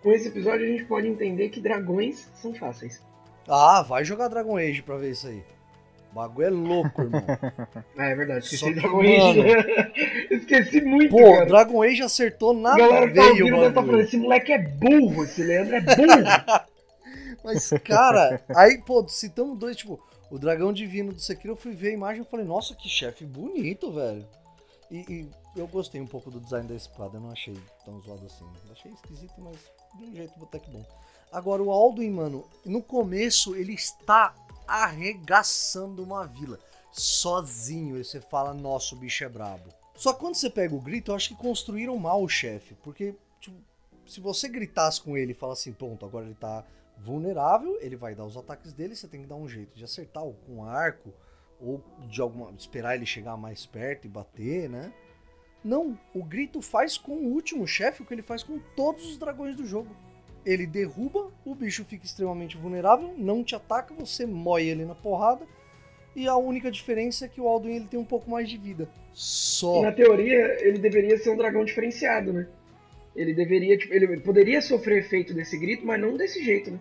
[0.02, 3.00] Com esse episódio a gente pode entender que dragões são fáceis.
[3.48, 5.42] Ah, vai jogar Dragon Age pra ver isso aí.
[6.10, 7.24] O bagulho é louco, irmão.
[7.96, 8.44] ah, é verdade.
[8.44, 9.42] Esqueci Só que, Dragon Age.
[9.42, 9.92] né?
[10.30, 11.46] Esqueci muito, Pô, cara.
[11.46, 13.86] Dragon Age acertou na galera tá veia ouvindo o deve estar bagulho.
[13.86, 16.66] falando, esse moleque é burro, esse Leandro é burro.
[17.44, 19.98] Mas, cara, aí, pô, citamos dois, tipo,
[20.30, 23.24] o dragão divino do Sekiro, eu fui ver a imagem e falei, nossa, que chefe
[23.24, 24.24] bonito, velho.
[24.90, 28.46] E, e eu gostei um pouco do design da espada, não achei tão zoado assim.
[28.70, 29.56] Achei esquisito, mas
[29.96, 30.84] de um jeito até que bom.
[31.30, 34.34] Agora, o Alduin, mano, no começo ele está
[34.66, 36.58] arregaçando uma vila.
[36.92, 39.70] Sozinho, aí você fala, nossa, o bicho é brabo.
[39.94, 42.74] Só que quando você pega o grito, eu acho que construíram mal o chefe.
[42.82, 43.56] Porque, tipo,
[44.06, 46.64] se você gritasse com ele e falar assim, pronto, agora ele tá
[46.98, 50.22] vulnerável, ele vai dar os ataques dele, você tem que dar um jeito de acertar
[50.22, 51.12] ou com arco,
[51.60, 52.50] ou de alguma.
[52.52, 54.92] esperar ele chegar mais perto e bater, né?
[55.64, 59.16] Não, o grito faz com o último chefe o que ele faz com todos os
[59.16, 59.94] dragões do jogo.
[60.44, 65.46] Ele derruba, o bicho fica extremamente vulnerável, não te ataca, você moe ele na porrada.
[66.16, 68.88] E a única diferença é que o Alduin ele tem um pouco mais de vida.
[69.12, 69.82] Só.
[69.82, 72.48] Na teoria, ele deveria ser um dragão diferenciado, né?
[73.14, 76.80] Ele deveria, tipo, ele poderia sofrer efeito desse grito, mas não desse jeito, né?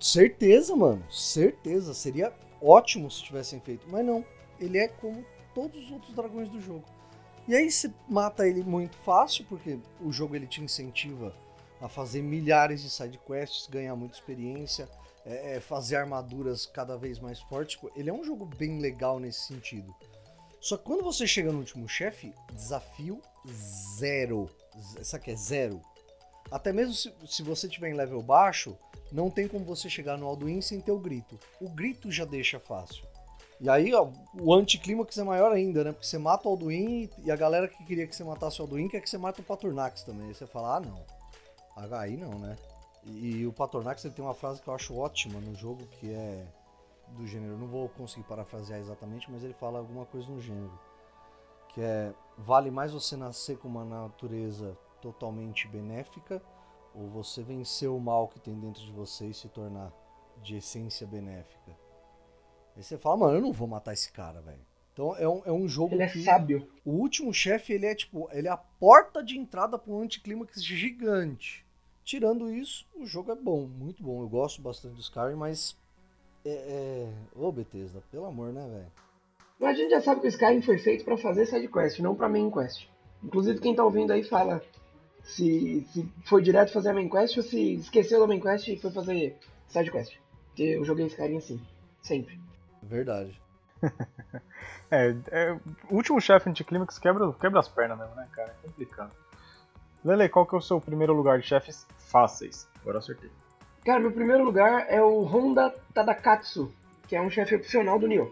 [0.00, 1.04] Certeza, mano.
[1.10, 1.92] Certeza.
[1.92, 3.86] Seria ótimo se tivessem feito.
[3.88, 4.24] Mas não.
[4.60, 5.24] Ele é como
[5.54, 6.84] todos os outros dragões do jogo.
[7.48, 11.34] E aí você mata ele muito fácil, porque o jogo ele te incentiva
[11.80, 14.88] a fazer milhares de side quests, ganhar muita experiência,
[15.24, 17.76] é, é, fazer armaduras cada vez mais fortes.
[17.76, 19.94] Tipo, ele é um jogo bem legal nesse sentido.
[20.60, 23.22] Só que quando você chega no último chefe, desafio
[23.98, 24.50] zero.
[24.74, 25.80] O que é zero?
[26.50, 28.76] Até mesmo se, se você tiver em level baixo,
[29.12, 31.38] não tem como você chegar no Alduin sem ter o grito.
[31.60, 33.05] O grito já deixa fácil.
[33.58, 35.92] E aí, ó, o anticlímax é maior ainda, né?
[35.92, 38.88] Porque você mata o Alduin e a galera que queria que você matasse o Alduin
[38.88, 40.28] quer que você mate o Patornax também.
[40.28, 41.02] Aí você fala, ah, não.
[41.74, 42.56] Ah, Aí não, né?
[43.04, 46.44] E, o Patornax ele tem uma frase que eu acho ótima no jogo, que é
[47.08, 47.52] do gênero.
[47.52, 50.78] Eu não vou conseguir parafrasear exatamente, mas ele fala alguma coisa no gênero.
[51.68, 56.42] Que é, vale mais você nascer com uma natureza totalmente benéfica
[56.94, 59.92] ou você vencer o mal que tem dentro de você e se tornar
[60.42, 61.85] de essência benéfica.
[62.76, 64.60] Aí você fala, mano, eu não vou matar esse cara, velho.
[64.92, 66.68] Então é um, é um jogo Ele é que sábio.
[66.84, 70.62] o último chefe, ele é tipo, ele é a porta de entrada para um anticlímax
[70.62, 71.64] gigante.
[72.04, 74.22] Tirando isso, o jogo é bom, muito bom.
[74.22, 75.76] Eu gosto bastante do Skyrim, mas
[76.44, 77.12] é, é...
[77.34, 78.92] Ô, Bethesda, pelo amor, né, velho?
[79.58, 82.14] Mas a gente já sabe que o Skyrim foi feito pra fazer side quest, não
[82.14, 82.86] pra main quest.
[83.24, 84.62] Inclusive quem tá ouvindo aí fala
[85.24, 88.76] se, se foi direto fazer a main quest ou se esqueceu da main quest e
[88.76, 89.36] foi fazer
[89.66, 90.16] side quest.
[90.48, 91.60] Porque eu joguei Skyrim assim,
[92.00, 92.38] sempre.
[92.86, 93.40] Verdade.
[94.88, 95.52] É, é,
[95.90, 98.54] o último chefe anticlímax quebra, quebra as pernas mesmo, né, cara?
[98.62, 99.10] É complicado.
[100.04, 102.68] Lele, qual que é o seu primeiro lugar de chefes fáceis?
[102.80, 103.28] Agora eu acertei.
[103.84, 106.72] Cara, meu primeiro lugar é o Honda Tadakatsu,
[107.08, 108.30] que é um chefe opcional do Nioh.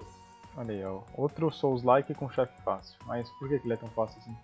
[0.57, 1.01] Olha aí, ó.
[1.17, 2.97] Outro Souls-like com chefe fácil.
[3.05, 4.37] Mas por que, que ele é tão fácil assim?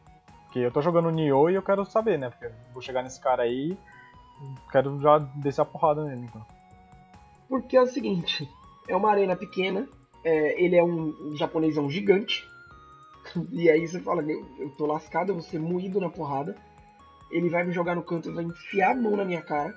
[0.44, 2.30] Porque eu tô jogando Nioh e eu quero saber, né?
[2.30, 3.78] Porque eu vou chegar nesse cara aí
[4.42, 6.44] e quero já descer a porrada nele, então.
[7.48, 8.48] Porque é o seguinte,
[8.88, 9.88] é uma arena pequena,
[10.24, 12.48] é, ele é um, japonesão gigante,
[13.52, 16.56] e aí você fala, eu, eu tô lascado, eu vou ser moído na porrada,
[17.30, 19.74] ele vai me jogar no canto, vai enfiar a mão na minha cara,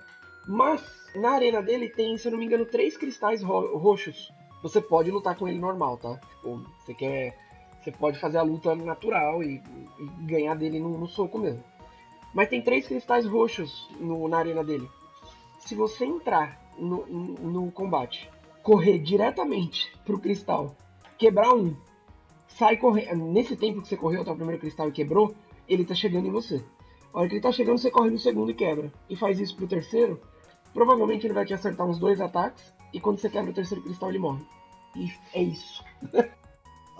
[0.48, 0.82] mas
[1.16, 4.32] na arena dele tem, se eu não me engano, três cristais ro- roxos.
[4.62, 6.16] Você pode lutar com ele normal, tá?
[6.18, 7.38] Tipo, você quer.
[7.82, 9.62] Você pode fazer a luta natural e,
[10.00, 11.62] e ganhar dele no, no soco mesmo.
[12.34, 14.90] Mas tem três cristais roxos no- na arena dele.
[15.60, 18.30] Se você entrar no, no combate,
[18.64, 20.76] correr diretamente pro cristal,
[21.18, 21.76] quebrar um,
[22.48, 23.26] sai correndo.
[23.26, 25.36] Nesse tempo que você correu até o primeiro cristal e quebrou,
[25.68, 26.64] ele tá chegando em você.
[27.14, 28.92] A hora que ele tá chegando, você corre no segundo e quebra.
[29.10, 30.20] E faz isso pro terceiro,
[30.74, 34.10] provavelmente ele vai te acertar uns dois ataques, e quando você quebra o terceiro cristal,
[34.10, 34.44] ele morre.
[34.96, 35.84] E é isso.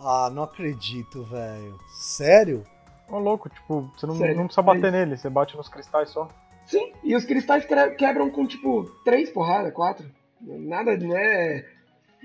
[0.06, 1.80] Ah, não acredito, velho.
[1.88, 2.66] Sério?
[3.10, 6.10] Ô louco, tipo, você não, Sério, não precisa bater mas- nele, você bate nos cristais
[6.10, 6.28] só.
[6.66, 7.66] Sim, e os cristais
[7.98, 10.06] quebram com, tipo, três porradas, quatro.
[10.44, 11.66] Nada, não é.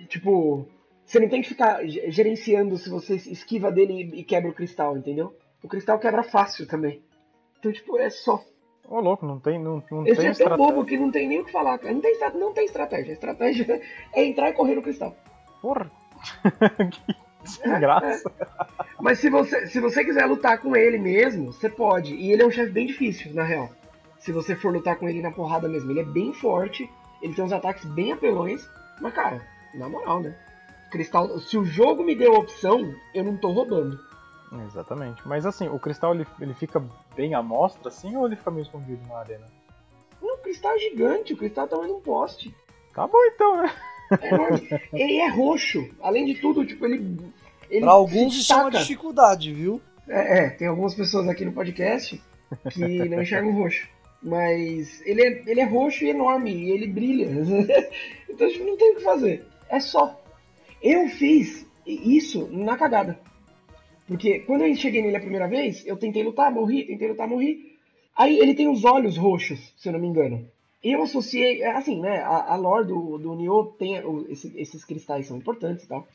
[0.08, 0.66] Tipo.
[1.04, 4.94] Você não tem que ficar ge- gerenciando se você esquiva dele e quebra o cristal,
[4.98, 5.34] entendeu?
[5.62, 7.02] O cristal quebra fácil também.
[7.58, 8.44] Então, tipo, é só.
[8.86, 11.40] Ô, louco, não tem, não, não Esse tem é tão bobo que não tem nem
[11.40, 11.94] o que falar, cara.
[11.94, 13.10] Não tem, não tem estratégia.
[13.10, 13.80] A estratégia
[14.14, 15.16] é entrar e correr no cristal.
[15.62, 15.90] Porra.
[17.62, 18.30] que graça.
[19.00, 22.14] Mas se você, se você quiser lutar com ele mesmo, você pode.
[22.14, 23.70] E ele é um chefe bem difícil, na real.
[24.18, 25.90] Se você for lutar com ele na porrada mesmo.
[25.90, 26.90] Ele é bem forte,
[27.22, 28.68] ele tem uns ataques bem apelões.
[29.00, 30.34] Mas, cara, na moral, né?
[30.90, 33.98] Cristal, se o jogo me deu a opção, eu não tô roubando.
[34.66, 35.26] Exatamente.
[35.26, 36.82] Mas assim, o cristal ele, ele fica
[37.14, 39.46] bem à mostra, assim, ou ele fica meio escondido na arena?
[40.22, 42.54] Não, o cristal é gigante, o cristal é tamanho um poste.
[42.94, 43.70] Tá bom então, né?
[44.92, 45.86] É ele é roxo.
[46.00, 47.18] Além de tudo, tipo, ele.
[47.68, 49.82] ele Pra alguns isso é uma dificuldade, viu?
[50.08, 52.20] É, é, tem algumas pessoas aqui no podcast
[52.70, 53.86] que não enxergam roxo.
[54.22, 57.28] Mas ele é, ele é roxo e enorme, e ele brilha.
[58.28, 59.46] então, tipo, não tem o que fazer.
[59.68, 60.20] É só.
[60.82, 63.18] Eu fiz isso na cagada.
[64.06, 67.76] Porque quando eu cheguei nele a primeira vez, eu tentei lutar, morri, tentei lutar, morri.
[68.16, 70.50] Aí ele tem os olhos roxos, se eu não me engano.
[70.82, 72.20] E eu associei, é, assim, né?
[72.20, 73.94] A, a lore do, do Nioh tem
[74.28, 76.06] esse- esses cristais são importantes e tal.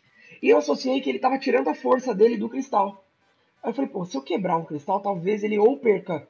[0.42, 3.06] E eu associei que ele tava tirando a força dele do cristal.
[3.62, 6.28] Aí eu falei, pô, se eu quebrar um cristal, talvez ele ou perca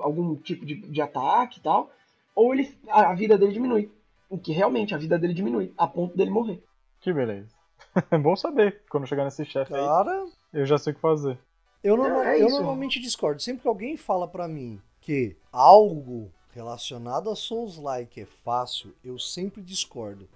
[0.00, 1.90] algum tipo de, de ataque e tal,
[2.34, 3.90] ou ele, a, a vida dele diminui.
[4.28, 6.62] O que realmente a vida dele diminui, a ponto dele morrer.
[7.00, 7.48] Que beleza.
[8.10, 8.82] É bom saber.
[8.88, 11.38] Quando chegar nesse chefe aí, Cara, eu já sei o que fazer.
[11.84, 12.56] eu, norma- É eu isso.
[12.56, 13.42] normalmente discordo.
[13.42, 19.60] Sempre que alguém fala pra mim que algo relacionado a Souls-like é fácil, eu sempre
[19.62, 20.26] discordo.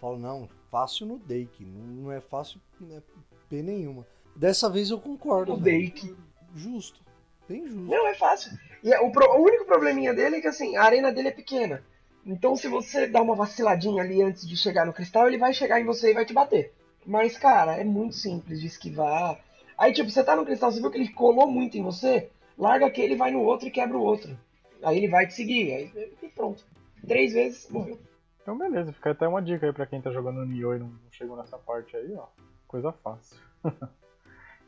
[0.00, 3.02] Falo, não, fácil no Dake, não não é fácil né,
[3.48, 4.06] P nenhuma.
[4.34, 5.54] Dessa vez eu concordo.
[5.54, 5.86] O velho.
[5.86, 6.14] Dake.
[6.54, 7.00] Justo.
[7.48, 7.80] Bem justo.
[7.90, 8.50] Não, é fácil.
[8.86, 11.32] E é- o, pro- o único probleminha dele é que assim, a arena dele é
[11.32, 11.82] pequena.
[12.24, 15.80] Então se você dá uma vaciladinha ali antes de chegar no cristal, ele vai chegar
[15.80, 16.72] em você e vai te bater.
[17.04, 19.38] Mas, cara, é muito simples de esquivar.
[19.76, 22.86] Aí, tipo, você tá no cristal, você viu que ele colou muito em você, larga
[22.86, 24.36] aquele, vai no outro e quebra o outro.
[24.82, 26.64] Aí ele vai te seguir, aí e pronto.
[27.06, 27.98] Três vezes, morreu.
[28.42, 31.10] Então beleza, fica até uma dica aí pra quem tá jogando Nioh e não não
[31.10, 32.26] chegou nessa parte aí, ó.
[32.68, 33.36] Coisa fácil.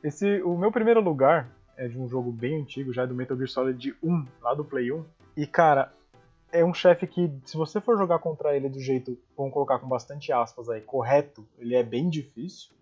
[0.03, 3.37] Esse, o meu primeiro lugar é de um jogo bem antigo, já é do Metal
[3.37, 5.05] Gear Solid 1, lá do Play 1.
[5.37, 5.95] E cara,
[6.53, 9.89] é um chefe que, se você for jogar contra ele do jeito, vamos colocar com
[9.89, 12.77] bastante aspas aí, correto, ele é bem difícil.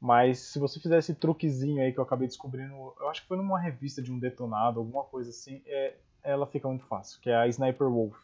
[0.00, 3.36] Mas se você fizer esse truquezinho aí que eu acabei descobrindo, eu acho que foi
[3.36, 7.36] numa revista de um detonado, alguma coisa assim, é, ela fica muito fácil, que é
[7.36, 8.16] a Sniper Wolf.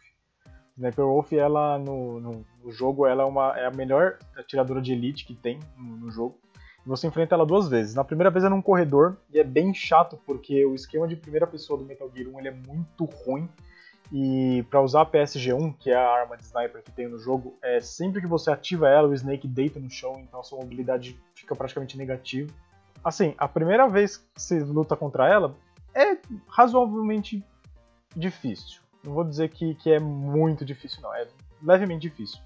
[0.79, 4.93] Sniper Wolf, ela no, no, no jogo, ela é, uma, é a melhor atiradora de
[4.93, 6.39] elite que tem no, no jogo.
[6.87, 7.95] Você enfrenta ela duas vezes.
[7.95, 11.47] Na primeira vez é num corredor, e é bem chato, porque o esquema de primeira
[11.47, 13.49] pessoa do Metal Gear 1 ele é muito ruim.
[14.13, 17.57] E para usar a PSG-1, que é a arma de sniper que tem no jogo,
[17.61, 21.21] é sempre que você ativa ela, o Snake deita no chão, então a sua mobilidade
[21.35, 22.53] fica praticamente negativa.
[23.03, 25.57] Assim, a primeira vez que você luta contra ela
[25.93, 27.45] é razoavelmente
[28.15, 28.81] difícil.
[29.03, 31.13] Não vou dizer que, que é muito difícil, não.
[31.13, 31.27] É
[31.61, 32.39] levemente difícil.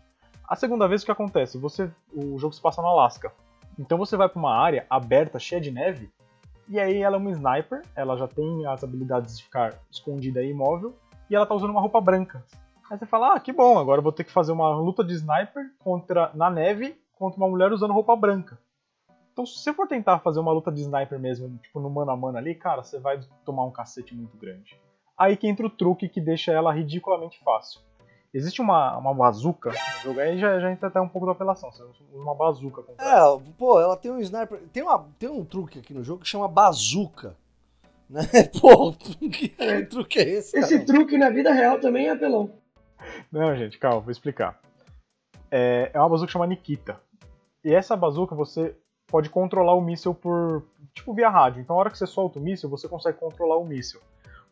[0.49, 1.59] A segunda vez o que acontece?
[1.59, 3.31] Você, o jogo se passa no Alasca.
[3.79, 6.11] Então você vai para uma área aberta, cheia de neve,
[6.69, 10.51] e aí ela é uma sniper, ela já tem as habilidades de ficar escondida e
[10.51, 10.95] imóvel,
[11.29, 12.45] e ela tá usando uma roupa branca.
[12.91, 15.15] Aí você fala, ah, que bom, agora eu vou ter que fazer uma luta de
[15.15, 18.59] sniper contra na neve contra uma mulher usando roupa branca.
[19.33, 22.17] Então se você for tentar fazer uma luta de sniper mesmo, tipo no mano a
[22.17, 24.81] mano ali, cara, você vai tomar um cacete muito grande.
[25.17, 27.81] Aí que entra o truque que deixa ela ridiculamente fácil.
[28.33, 31.73] Existe uma, uma bazuca no jogo, aí já, já entra até um pouco da apelação.
[31.73, 33.37] Você usa uma bazuca contra ela.
[33.37, 34.61] É, pô, ela tem um sniper.
[34.73, 37.37] Tem, uma, tem um truque aqui no jogo que chama bazuca.
[38.11, 38.23] Né?
[38.61, 39.55] Pô, que
[39.89, 40.59] truque é esse?
[40.59, 40.85] Esse cara?
[40.85, 42.51] truque na vida real também é apelão.
[43.31, 44.61] Não, gente, calma, vou explicar.
[45.49, 47.01] É, é uma bazuca chamada Nikita.
[47.65, 48.75] E essa bazuca você
[49.07, 50.65] pode controlar o míssil por.
[50.93, 51.61] tipo via rádio.
[51.61, 54.01] Então, a hora que você solta o míssil, você consegue controlar o míssil.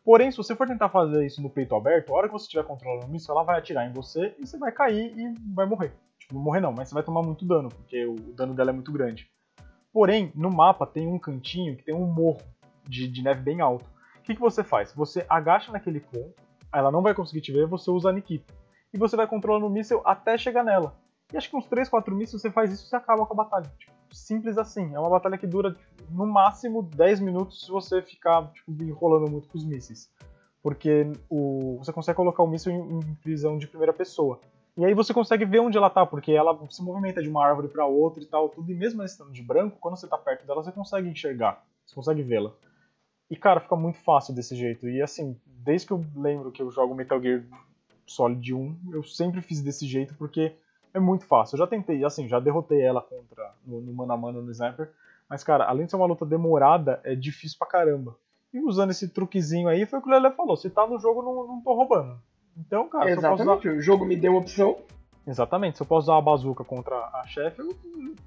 [0.09, 2.63] Porém, se você for tentar fazer isso no peito aberto, a hora que você estiver
[2.63, 5.93] controlando o míssil, ela vai atirar em você e você vai cair e vai morrer.
[6.17, 8.73] Tipo, não morrer não, mas você vai tomar muito dano, porque o dano dela é
[8.73, 9.29] muito grande.
[9.93, 12.41] Porém, no mapa tem um cantinho que tem um morro
[12.87, 13.85] de, de neve bem alto.
[14.17, 14.91] O que, que você faz?
[14.93, 16.33] Você agacha naquele ponto,
[16.73, 18.51] ela não vai conseguir te ver, você usa a Nikita.
[18.91, 20.95] E você vai controlando o míssil até chegar nela.
[21.31, 23.43] E acho que uns 3, 4 mísseis você faz isso e você acaba com a
[23.43, 23.71] batalha.
[23.77, 24.93] Tipo, simples assim.
[24.93, 25.75] É uma batalha que dura
[26.09, 30.09] no máximo 10 minutos se você ficar tipo, enrolando muito com os mísseis.
[30.61, 34.39] Porque o, você consegue colocar o míssil em, em visão de primeira pessoa.
[34.77, 37.67] E aí você consegue ver onde ela tá, porque ela se movimenta de uma árvore
[37.67, 38.71] para outra e tal, tudo.
[38.71, 41.65] E mesmo ela estando de branco, quando você tá perto dela, você consegue enxergar.
[41.85, 42.53] Você consegue vê-la.
[43.29, 44.87] E cara, fica muito fácil desse jeito.
[44.87, 47.43] E assim, desde que eu lembro que eu jogo Metal Gear
[48.07, 50.55] Solid 1, eu sempre fiz desse jeito porque
[50.93, 51.55] é muito fácil.
[51.55, 54.91] Eu já tentei, assim, já derrotei ela contra no, no mano a mano no sniper,
[55.29, 58.15] mas cara, além de ser uma luta demorada, é difícil pra caramba.
[58.53, 60.57] E usando esse truquezinho aí, foi o que o Lele falou.
[60.57, 62.19] Se tá no jogo, não, não tô roubando.
[62.57, 63.77] Então, cara, Exatamente, usar...
[63.77, 64.77] o jogo me deu opção.
[65.25, 67.61] Exatamente, se eu posso usar uma bazuca contra a chefe,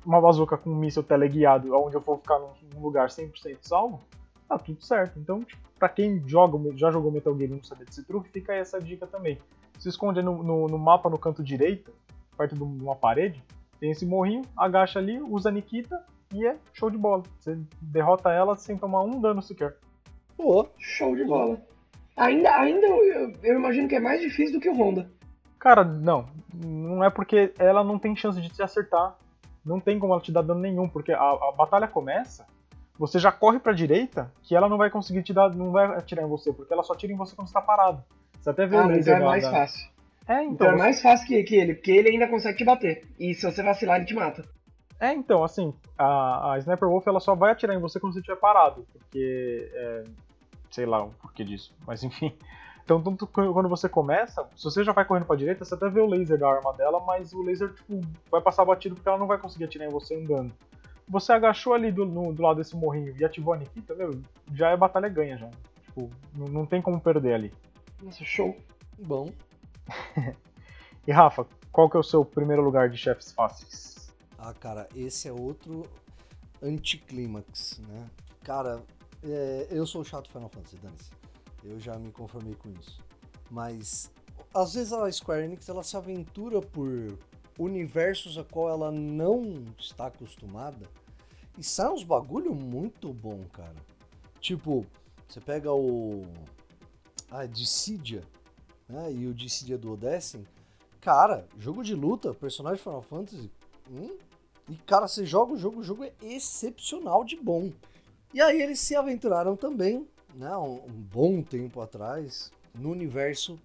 [0.07, 4.01] uma bazuca com um míssil teleguiado, onde eu vou ficar num lugar 100% salvo,
[4.49, 5.19] tá tudo certo.
[5.19, 8.53] Então, tipo, pra quem joga, já jogou Metal Gear e não sabe desse truque, fica
[8.53, 9.39] aí essa dica também.
[9.79, 11.93] Se esconde no, no, no mapa no canto direito,
[12.37, 13.43] perto de uma parede,
[13.79, 17.23] tem esse morrinho, agacha ali, usa a Nikita e é show de bola.
[17.39, 19.77] Você derrota ela sem tomar um dano sequer.
[20.37, 21.61] Pô, show de bola.
[22.17, 25.11] Ainda, ainda eu, eu imagino que é mais difícil do que o Honda.
[25.59, 26.27] Cara, não.
[26.53, 29.17] Não é porque ela não tem chance de te acertar.
[29.65, 32.45] Não tem como ela te dar dano nenhum, porque a, a batalha começa,
[32.99, 36.25] você já corre pra direita, que ela não vai conseguir te dar, não vai atirar
[36.25, 38.03] em você, porque ela só tira em você quando você tá parado.
[38.41, 39.51] Você até vê ah, o laser então é mais da...
[39.51, 39.92] fácil.
[40.29, 40.53] É, então.
[40.55, 43.05] então é mais fácil que, que ele, porque ele ainda consegue te bater.
[43.19, 44.45] E se você vacilar, ele te mata.
[45.01, 48.21] É, então, assim, a, a Sniper Wolf ela só vai atirar em você quando você
[48.21, 49.71] estiver parado, porque.
[49.75, 50.05] É,
[50.71, 52.33] sei lá o porquê disso, mas enfim.
[52.85, 56.01] Então, tanto quando você começa, se você já vai correndo pra direita, você até vê
[56.01, 59.27] o laser da arma dela, mas o laser, tipo, vai passar batido porque ela não
[59.29, 60.53] vai conseguir atirar em você andando.
[61.09, 64.21] Você agachou ali do, no, do lado desse morrinho e ativou a Nikita, meu,
[64.53, 65.49] já é batalha ganha já.
[65.85, 67.53] Tipo, não, não tem como perder ali.
[68.03, 68.57] Nossa, show.
[68.99, 69.29] Bom.
[71.07, 74.13] e Rafa, qual que é o seu primeiro lugar de chefes fáceis?
[74.39, 75.83] Ah, cara, esse é outro
[76.63, 78.11] anticlímax, né?
[78.43, 78.83] Cara,
[79.23, 81.11] é, eu sou chato Final Fantasy, dane-se.
[81.65, 83.01] Eu já me conformei com isso.
[83.51, 84.11] Mas
[84.55, 87.19] às vezes a Square Enix ela se aventura por
[87.59, 90.89] universos a qual ela não está acostumada
[91.57, 93.77] e sai uns bagulho muito bom, cara.
[94.41, 94.85] Tipo,
[95.29, 96.27] você pega o
[97.31, 98.23] a Dissidia,
[98.93, 99.11] né?
[99.13, 100.47] E o Dissidia do Odessen,
[101.01, 103.51] cara, jogo de luta, personagem Final Fantasy,
[103.91, 104.17] hum?
[104.69, 107.73] e cara, você joga o jogo, o jogo é excepcional de bom.
[108.35, 113.59] E aí eles se aventuraram também né, um, um bom tempo atrás, no universo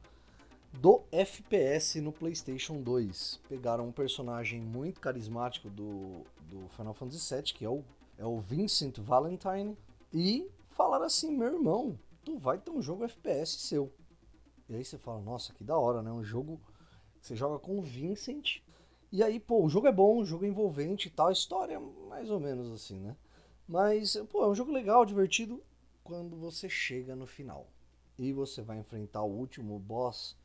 [0.73, 3.39] do FPS no PlayStation 2.
[3.49, 7.83] Pegaram um personagem muito carismático do, do Final Fantasy VII, que é o,
[8.17, 9.77] é o Vincent Valentine,
[10.13, 13.91] e falaram assim: meu irmão, tu vai ter um jogo FPS seu.
[14.69, 16.11] E aí você fala: nossa, que da hora, né?
[16.11, 16.59] Um jogo
[17.19, 18.61] que você joga com o Vincent.
[19.11, 21.75] E aí, pô, o jogo é bom, o jogo é envolvente e tal, a história
[21.75, 23.15] é mais ou menos assim, né?
[23.65, 25.63] Mas, pô, é um jogo legal, divertido
[26.03, 27.67] quando você chega no final
[28.17, 30.35] e você vai enfrentar o último boss,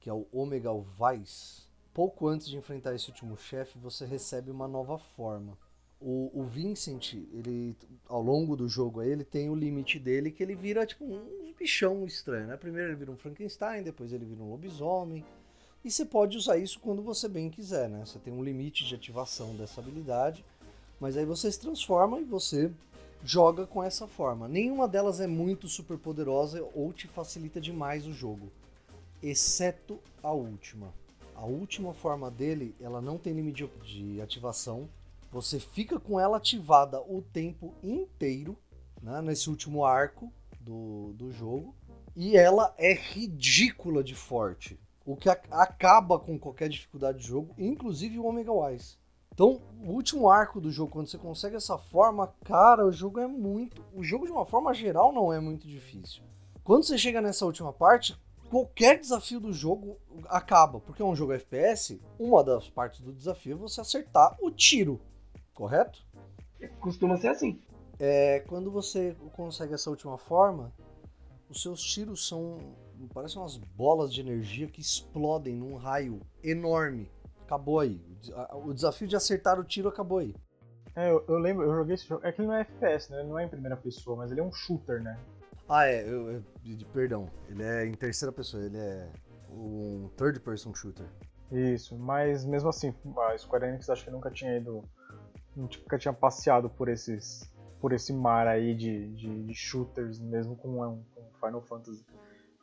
[0.00, 1.62] que é o Omega Vice.
[1.92, 5.58] Pouco antes de enfrentar esse último chefe, você recebe uma nova forma.
[6.00, 7.76] O, o, Vincent, ele
[8.08, 12.06] ao longo do jogo ele tem o limite dele que ele vira tipo um bichão
[12.06, 12.56] estranho, né?
[12.56, 15.24] Primeiro ele vira um Frankenstein, depois ele vira um lobisomem.
[15.84, 18.04] E você pode usar isso quando você bem quiser, né?
[18.04, 20.44] Você tem um limite de ativação dessa habilidade,
[21.00, 22.70] mas aí você se transforma e você
[23.24, 24.48] joga com essa forma.
[24.48, 28.50] Nenhuma delas é muito super poderosa ou te facilita demais o jogo,
[29.22, 30.92] exceto a última.
[31.34, 34.88] A última forma dele, ela não tem limite de ativação.
[35.30, 38.56] Você fica com ela ativada o tempo inteiro,
[39.02, 41.74] né, nesse último arco do, do jogo.
[42.16, 44.78] E ela é ridícula de forte.
[45.04, 48.96] O que acaba com qualquer dificuldade de jogo, inclusive o Omega Wise.
[49.32, 53.26] Então, o último arco do jogo, quando você consegue essa forma, cara, o jogo é
[53.26, 53.84] muito.
[53.94, 56.22] O jogo, de uma forma geral, não é muito difícil.
[56.64, 58.18] Quando você chega nessa última parte,
[58.50, 60.80] qualquer desafio do jogo acaba.
[60.80, 65.00] Porque é um jogo FPS, uma das partes do desafio é você acertar o tiro,
[65.58, 66.06] correto?
[66.78, 67.60] Costuma ser assim.
[67.98, 70.72] É, quando você consegue essa última forma,
[71.50, 72.58] os seus tiros são.
[73.12, 77.10] parecem umas bolas de energia que explodem num raio enorme
[77.42, 78.00] acabou aí.
[78.64, 80.34] O desafio de acertar o tiro acabou aí.
[80.94, 82.24] É, eu, eu lembro, eu joguei esse jogo.
[82.24, 83.20] É que ele não é FPS, né?
[83.20, 85.18] Ele não é em primeira pessoa, mas ele é um shooter, né?
[85.68, 86.42] Ah, é, eu, eu,
[86.92, 87.28] perdão.
[87.48, 89.10] Ele é em terceira pessoa, ele é
[89.50, 91.06] um third person shooter.
[91.50, 94.82] Isso, mas mesmo assim, a Square Enix acho que nunca tinha ido.
[95.58, 97.50] Nunca tinha passeado por esses.
[97.80, 102.04] por esse mar aí de, de, de shooters, mesmo com, com Final Fantasy.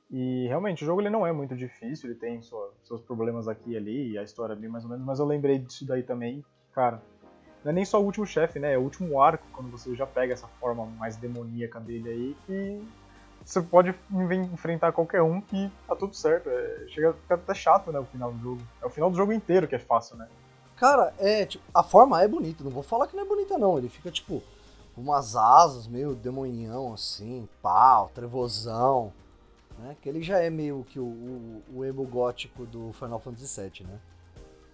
[0.09, 3.71] E realmente, o jogo ele não é muito difícil, ele tem sua, seus problemas aqui
[3.71, 6.03] e ali, e a história é bem mais ou menos, mas eu lembrei disso daí
[6.03, 7.01] também, cara.
[7.63, 8.73] Não é nem só o último chefe, né?
[8.73, 12.87] É o último arco, quando você já pega essa forma mais demoníaca dele aí, que
[13.43, 13.93] você pode
[14.53, 16.49] enfrentar qualquer um que tá tudo certo.
[16.49, 18.61] É, chega a ficar até chato, né, o final do jogo.
[18.81, 20.27] É o final do jogo inteiro que é fácil, né?
[20.75, 23.77] Cara, é, tipo, a forma é bonita, não vou falar que não é bonita não,
[23.77, 24.43] ele fica tipo
[24.97, 29.13] umas asas meio demonhão assim, pau, trevosão
[29.77, 29.95] né?
[30.01, 33.87] Que ele já é meio que o, o, o emo gótico do Final Fantasy VII,
[33.87, 33.99] né?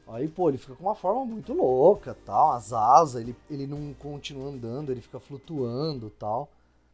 [0.08, 3.94] Aí, pô, ele fica com uma forma muito louca, tal, as asas, ele, ele não
[3.94, 6.50] continua andando, ele fica flutuando, tal.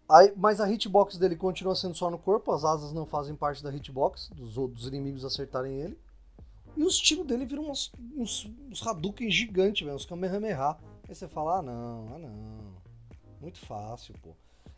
[0.07, 3.63] Aí, mas a hitbox dele continua sendo só no corpo, as asas não fazem parte
[3.63, 5.97] da hitbox, dos outros inimigos acertarem ele.
[6.77, 10.77] E os tiros dele viram uns, uns, uns Hadouken gigantes, velho, uns Kamehameha.
[11.09, 12.77] Aí você fala, ah não, ah não.
[13.41, 14.35] Muito fácil, pô.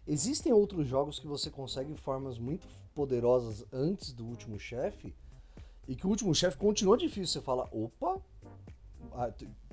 [0.07, 5.13] Existem outros jogos que você consegue formas muito poderosas antes do último chefe,
[5.89, 7.41] e que o último chefe continua difícil.
[7.41, 8.21] Você fala, opa,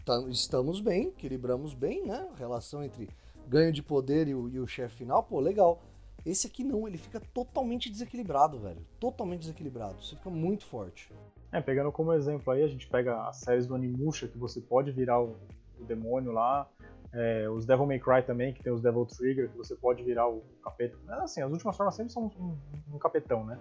[0.04, 2.28] tá, estamos bem, equilibramos bem, né?
[2.34, 3.08] A relação entre
[3.46, 5.80] ganho de poder e o, e o chefe final, pô, legal.
[6.24, 8.84] Esse aqui não, ele fica totalmente desequilibrado, velho.
[8.98, 10.02] Totalmente desequilibrado.
[10.02, 11.08] Você fica muito forte.
[11.52, 14.90] É, pegando como exemplo aí, a gente pega as séries do Animusha, que você pode
[14.90, 15.36] virar o,
[15.78, 16.68] o demônio lá.
[17.12, 20.28] É, os Devil May Cry também, que tem os Devil Trigger, que você pode virar
[20.28, 20.96] o capeta.
[21.22, 23.58] Assim, as últimas formas sempre são um, um, um capetão, né?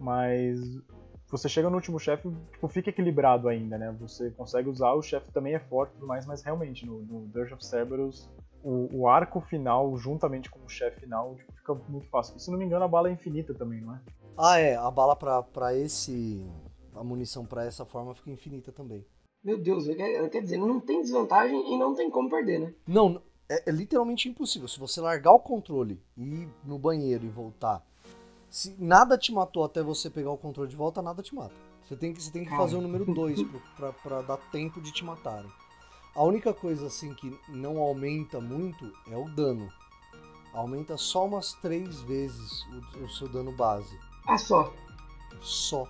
[0.00, 0.58] Mas
[1.30, 3.94] você chega no último chefe, tipo, fica equilibrado ainda, né?
[4.00, 7.28] Você consegue usar, o chefe também é forte e tudo mais, mas realmente, no, no
[7.28, 8.28] Dirge of Cerberus,
[8.62, 12.38] o, o, arco final, juntamente com o chefe final, tipo, fica muito fácil.
[12.38, 14.00] Se não me engano, a bala é infinita também, não é?
[14.36, 14.76] Ah, é.
[14.76, 16.42] A bala pra esse.
[16.98, 19.06] A munição pra essa forma fica infinita também.
[19.42, 22.74] Meu Deus, quer dizer, não tem desvantagem e não tem como perder, né?
[22.86, 24.66] Não, é, é literalmente impossível.
[24.66, 27.86] Se você largar o controle e ir no banheiro e voltar,
[28.50, 31.54] se nada te matou até você pegar o controle de volta, nada te mata.
[31.84, 33.40] Você tem que, você tem que fazer o número 2
[33.76, 35.50] pra, pra dar tempo de te matarem.
[36.14, 39.72] A única coisa assim que não aumenta muito é o dano.
[40.52, 43.96] Aumenta só umas três vezes o, o seu dano base.
[44.26, 44.74] Ah, só?
[45.40, 45.88] Só.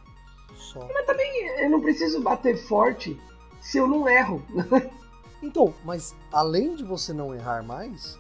[0.57, 0.87] Só.
[0.93, 3.19] Mas também eu não preciso bater forte
[3.61, 4.43] se eu não erro.
[5.43, 8.19] então, mas além de você não errar mais,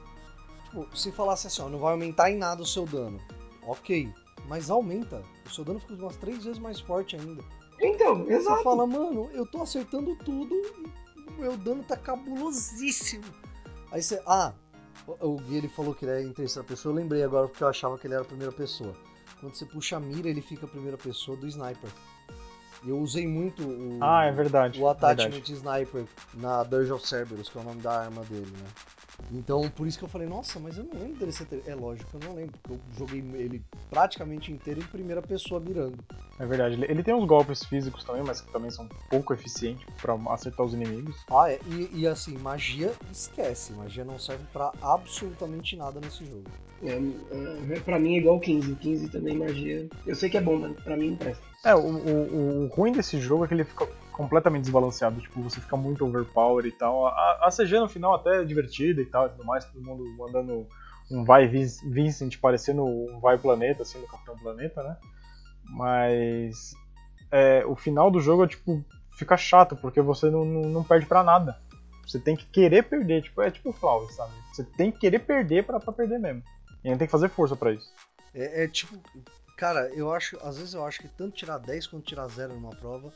[0.64, 3.20] tipo, se falasse assim, ó, não vai aumentar em nada o seu dano.
[3.66, 4.12] Ok,
[4.46, 5.22] mas aumenta.
[5.46, 7.42] O seu dano fica umas três vezes mais forte ainda.
[7.80, 8.56] Então, exato.
[8.56, 10.54] Você fala, mano, eu tô acertando tudo
[11.38, 13.24] meu dano tá cabulosíssimo.
[13.90, 14.20] Aí você.
[14.26, 14.52] Ah,
[15.20, 16.92] o Gui ele falou que ele é em terceira pessoa.
[16.92, 18.94] Eu lembrei agora porque eu achava que ele era a primeira pessoa.
[19.40, 21.90] Quando você puxa a mira, ele fica a primeira pessoa do sniper.
[22.86, 23.98] Eu usei muito o.
[24.00, 24.80] Ah, é verdade.
[24.80, 25.52] O attachment verdade.
[25.52, 26.04] sniper
[26.34, 28.68] na Dirge of Cerberus, que é o nome da arma dele, né?
[29.32, 31.46] Então, por isso que eu falei, nossa, mas eu não lembro dele ser.
[31.66, 35.98] É lógico, eu não lembro, porque eu joguei ele praticamente inteiro em primeira pessoa mirando.
[36.38, 40.14] É verdade, ele tem uns golpes físicos também, mas que também são pouco eficientes para
[40.32, 41.16] acertar os inimigos.
[41.30, 46.44] Ah, é, e, e, assim, magia esquece, magia não serve para absolutamente nada nesse jogo.
[46.82, 46.92] É,
[47.74, 49.88] é, pra mim é igual o 15, o 15 também magia.
[50.06, 51.42] Eu sei que é bom, mas pra mim não presta.
[51.64, 53.84] É, o, o, o ruim desse jogo é que ele fica
[54.18, 55.20] completamente desbalanceado.
[55.20, 57.06] Tipo, você fica muito overpower e tal.
[57.06, 60.04] A, a CG no final até é divertida e tal e tudo mais, todo mundo
[60.18, 60.66] mandando
[61.08, 64.96] um vai Vincent parecendo um vai planeta, assim, do Capitão Planeta, né?
[65.64, 66.74] Mas
[67.30, 68.84] é, o final do jogo é tipo,
[69.16, 71.56] fica chato, porque você não, não, não perde para nada.
[72.04, 74.32] Você tem que querer perder, tipo, é tipo o sabe?
[74.52, 76.42] Você tem que querer perder para perder mesmo.
[76.82, 77.92] E ainda tem que fazer força para isso.
[78.34, 78.98] É, é, tipo,
[79.56, 82.70] cara, eu acho, às vezes eu acho que tanto tirar 10 quanto tirar 0 numa
[82.70, 83.12] prova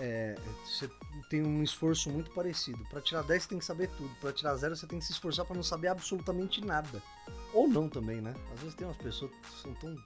[0.00, 0.90] é, você
[1.28, 2.84] tem um esforço muito parecido.
[2.90, 5.12] Para tirar 10 você tem que saber tudo, para tirar 0 você tem que se
[5.12, 7.02] esforçar para não saber absolutamente nada.
[7.52, 8.34] Ou não também, né?
[8.54, 9.96] Às vezes tem umas pessoas que são tão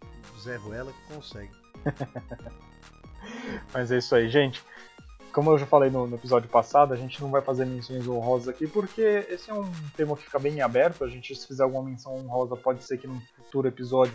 [0.40, 1.50] Zé Ruela que conseguem.
[3.72, 4.62] Mas é isso aí, gente.
[5.32, 8.48] Como eu já falei no, no, episódio passado, a gente não vai fazer menções honrosas
[8.48, 11.02] aqui porque esse é um tema que fica bem aberto.
[11.02, 14.14] A gente, se fizer alguma menção honrosa, pode ser que num futuro episódio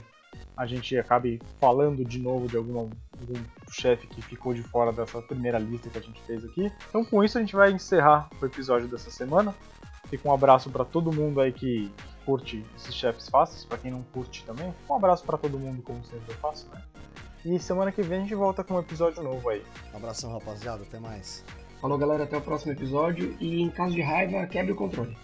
[0.56, 5.22] a gente acabe falando de novo de alguma, algum chefe que ficou de fora dessa
[5.22, 6.72] primeira lista que a gente fez aqui.
[6.90, 9.56] Então, com isso, a gente vai encerrar o episódio dessa semana.
[10.10, 11.92] Fica um abraço para todo mundo aí que
[12.26, 14.74] curte esses chefes fáceis, para quem não curte também.
[14.90, 16.82] Um abraço para todo mundo, como sempre eu faço, né?
[17.46, 19.64] E semana que vem a gente volta com um episódio novo aí.
[19.94, 20.84] Um abração, rapaziada.
[20.84, 21.46] Até mais.
[21.80, 22.26] Falou, galera.
[22.26, 23.36] Até o próximo episódio.
[23.40, 25.16] E em caso de raiva, quebre o controle.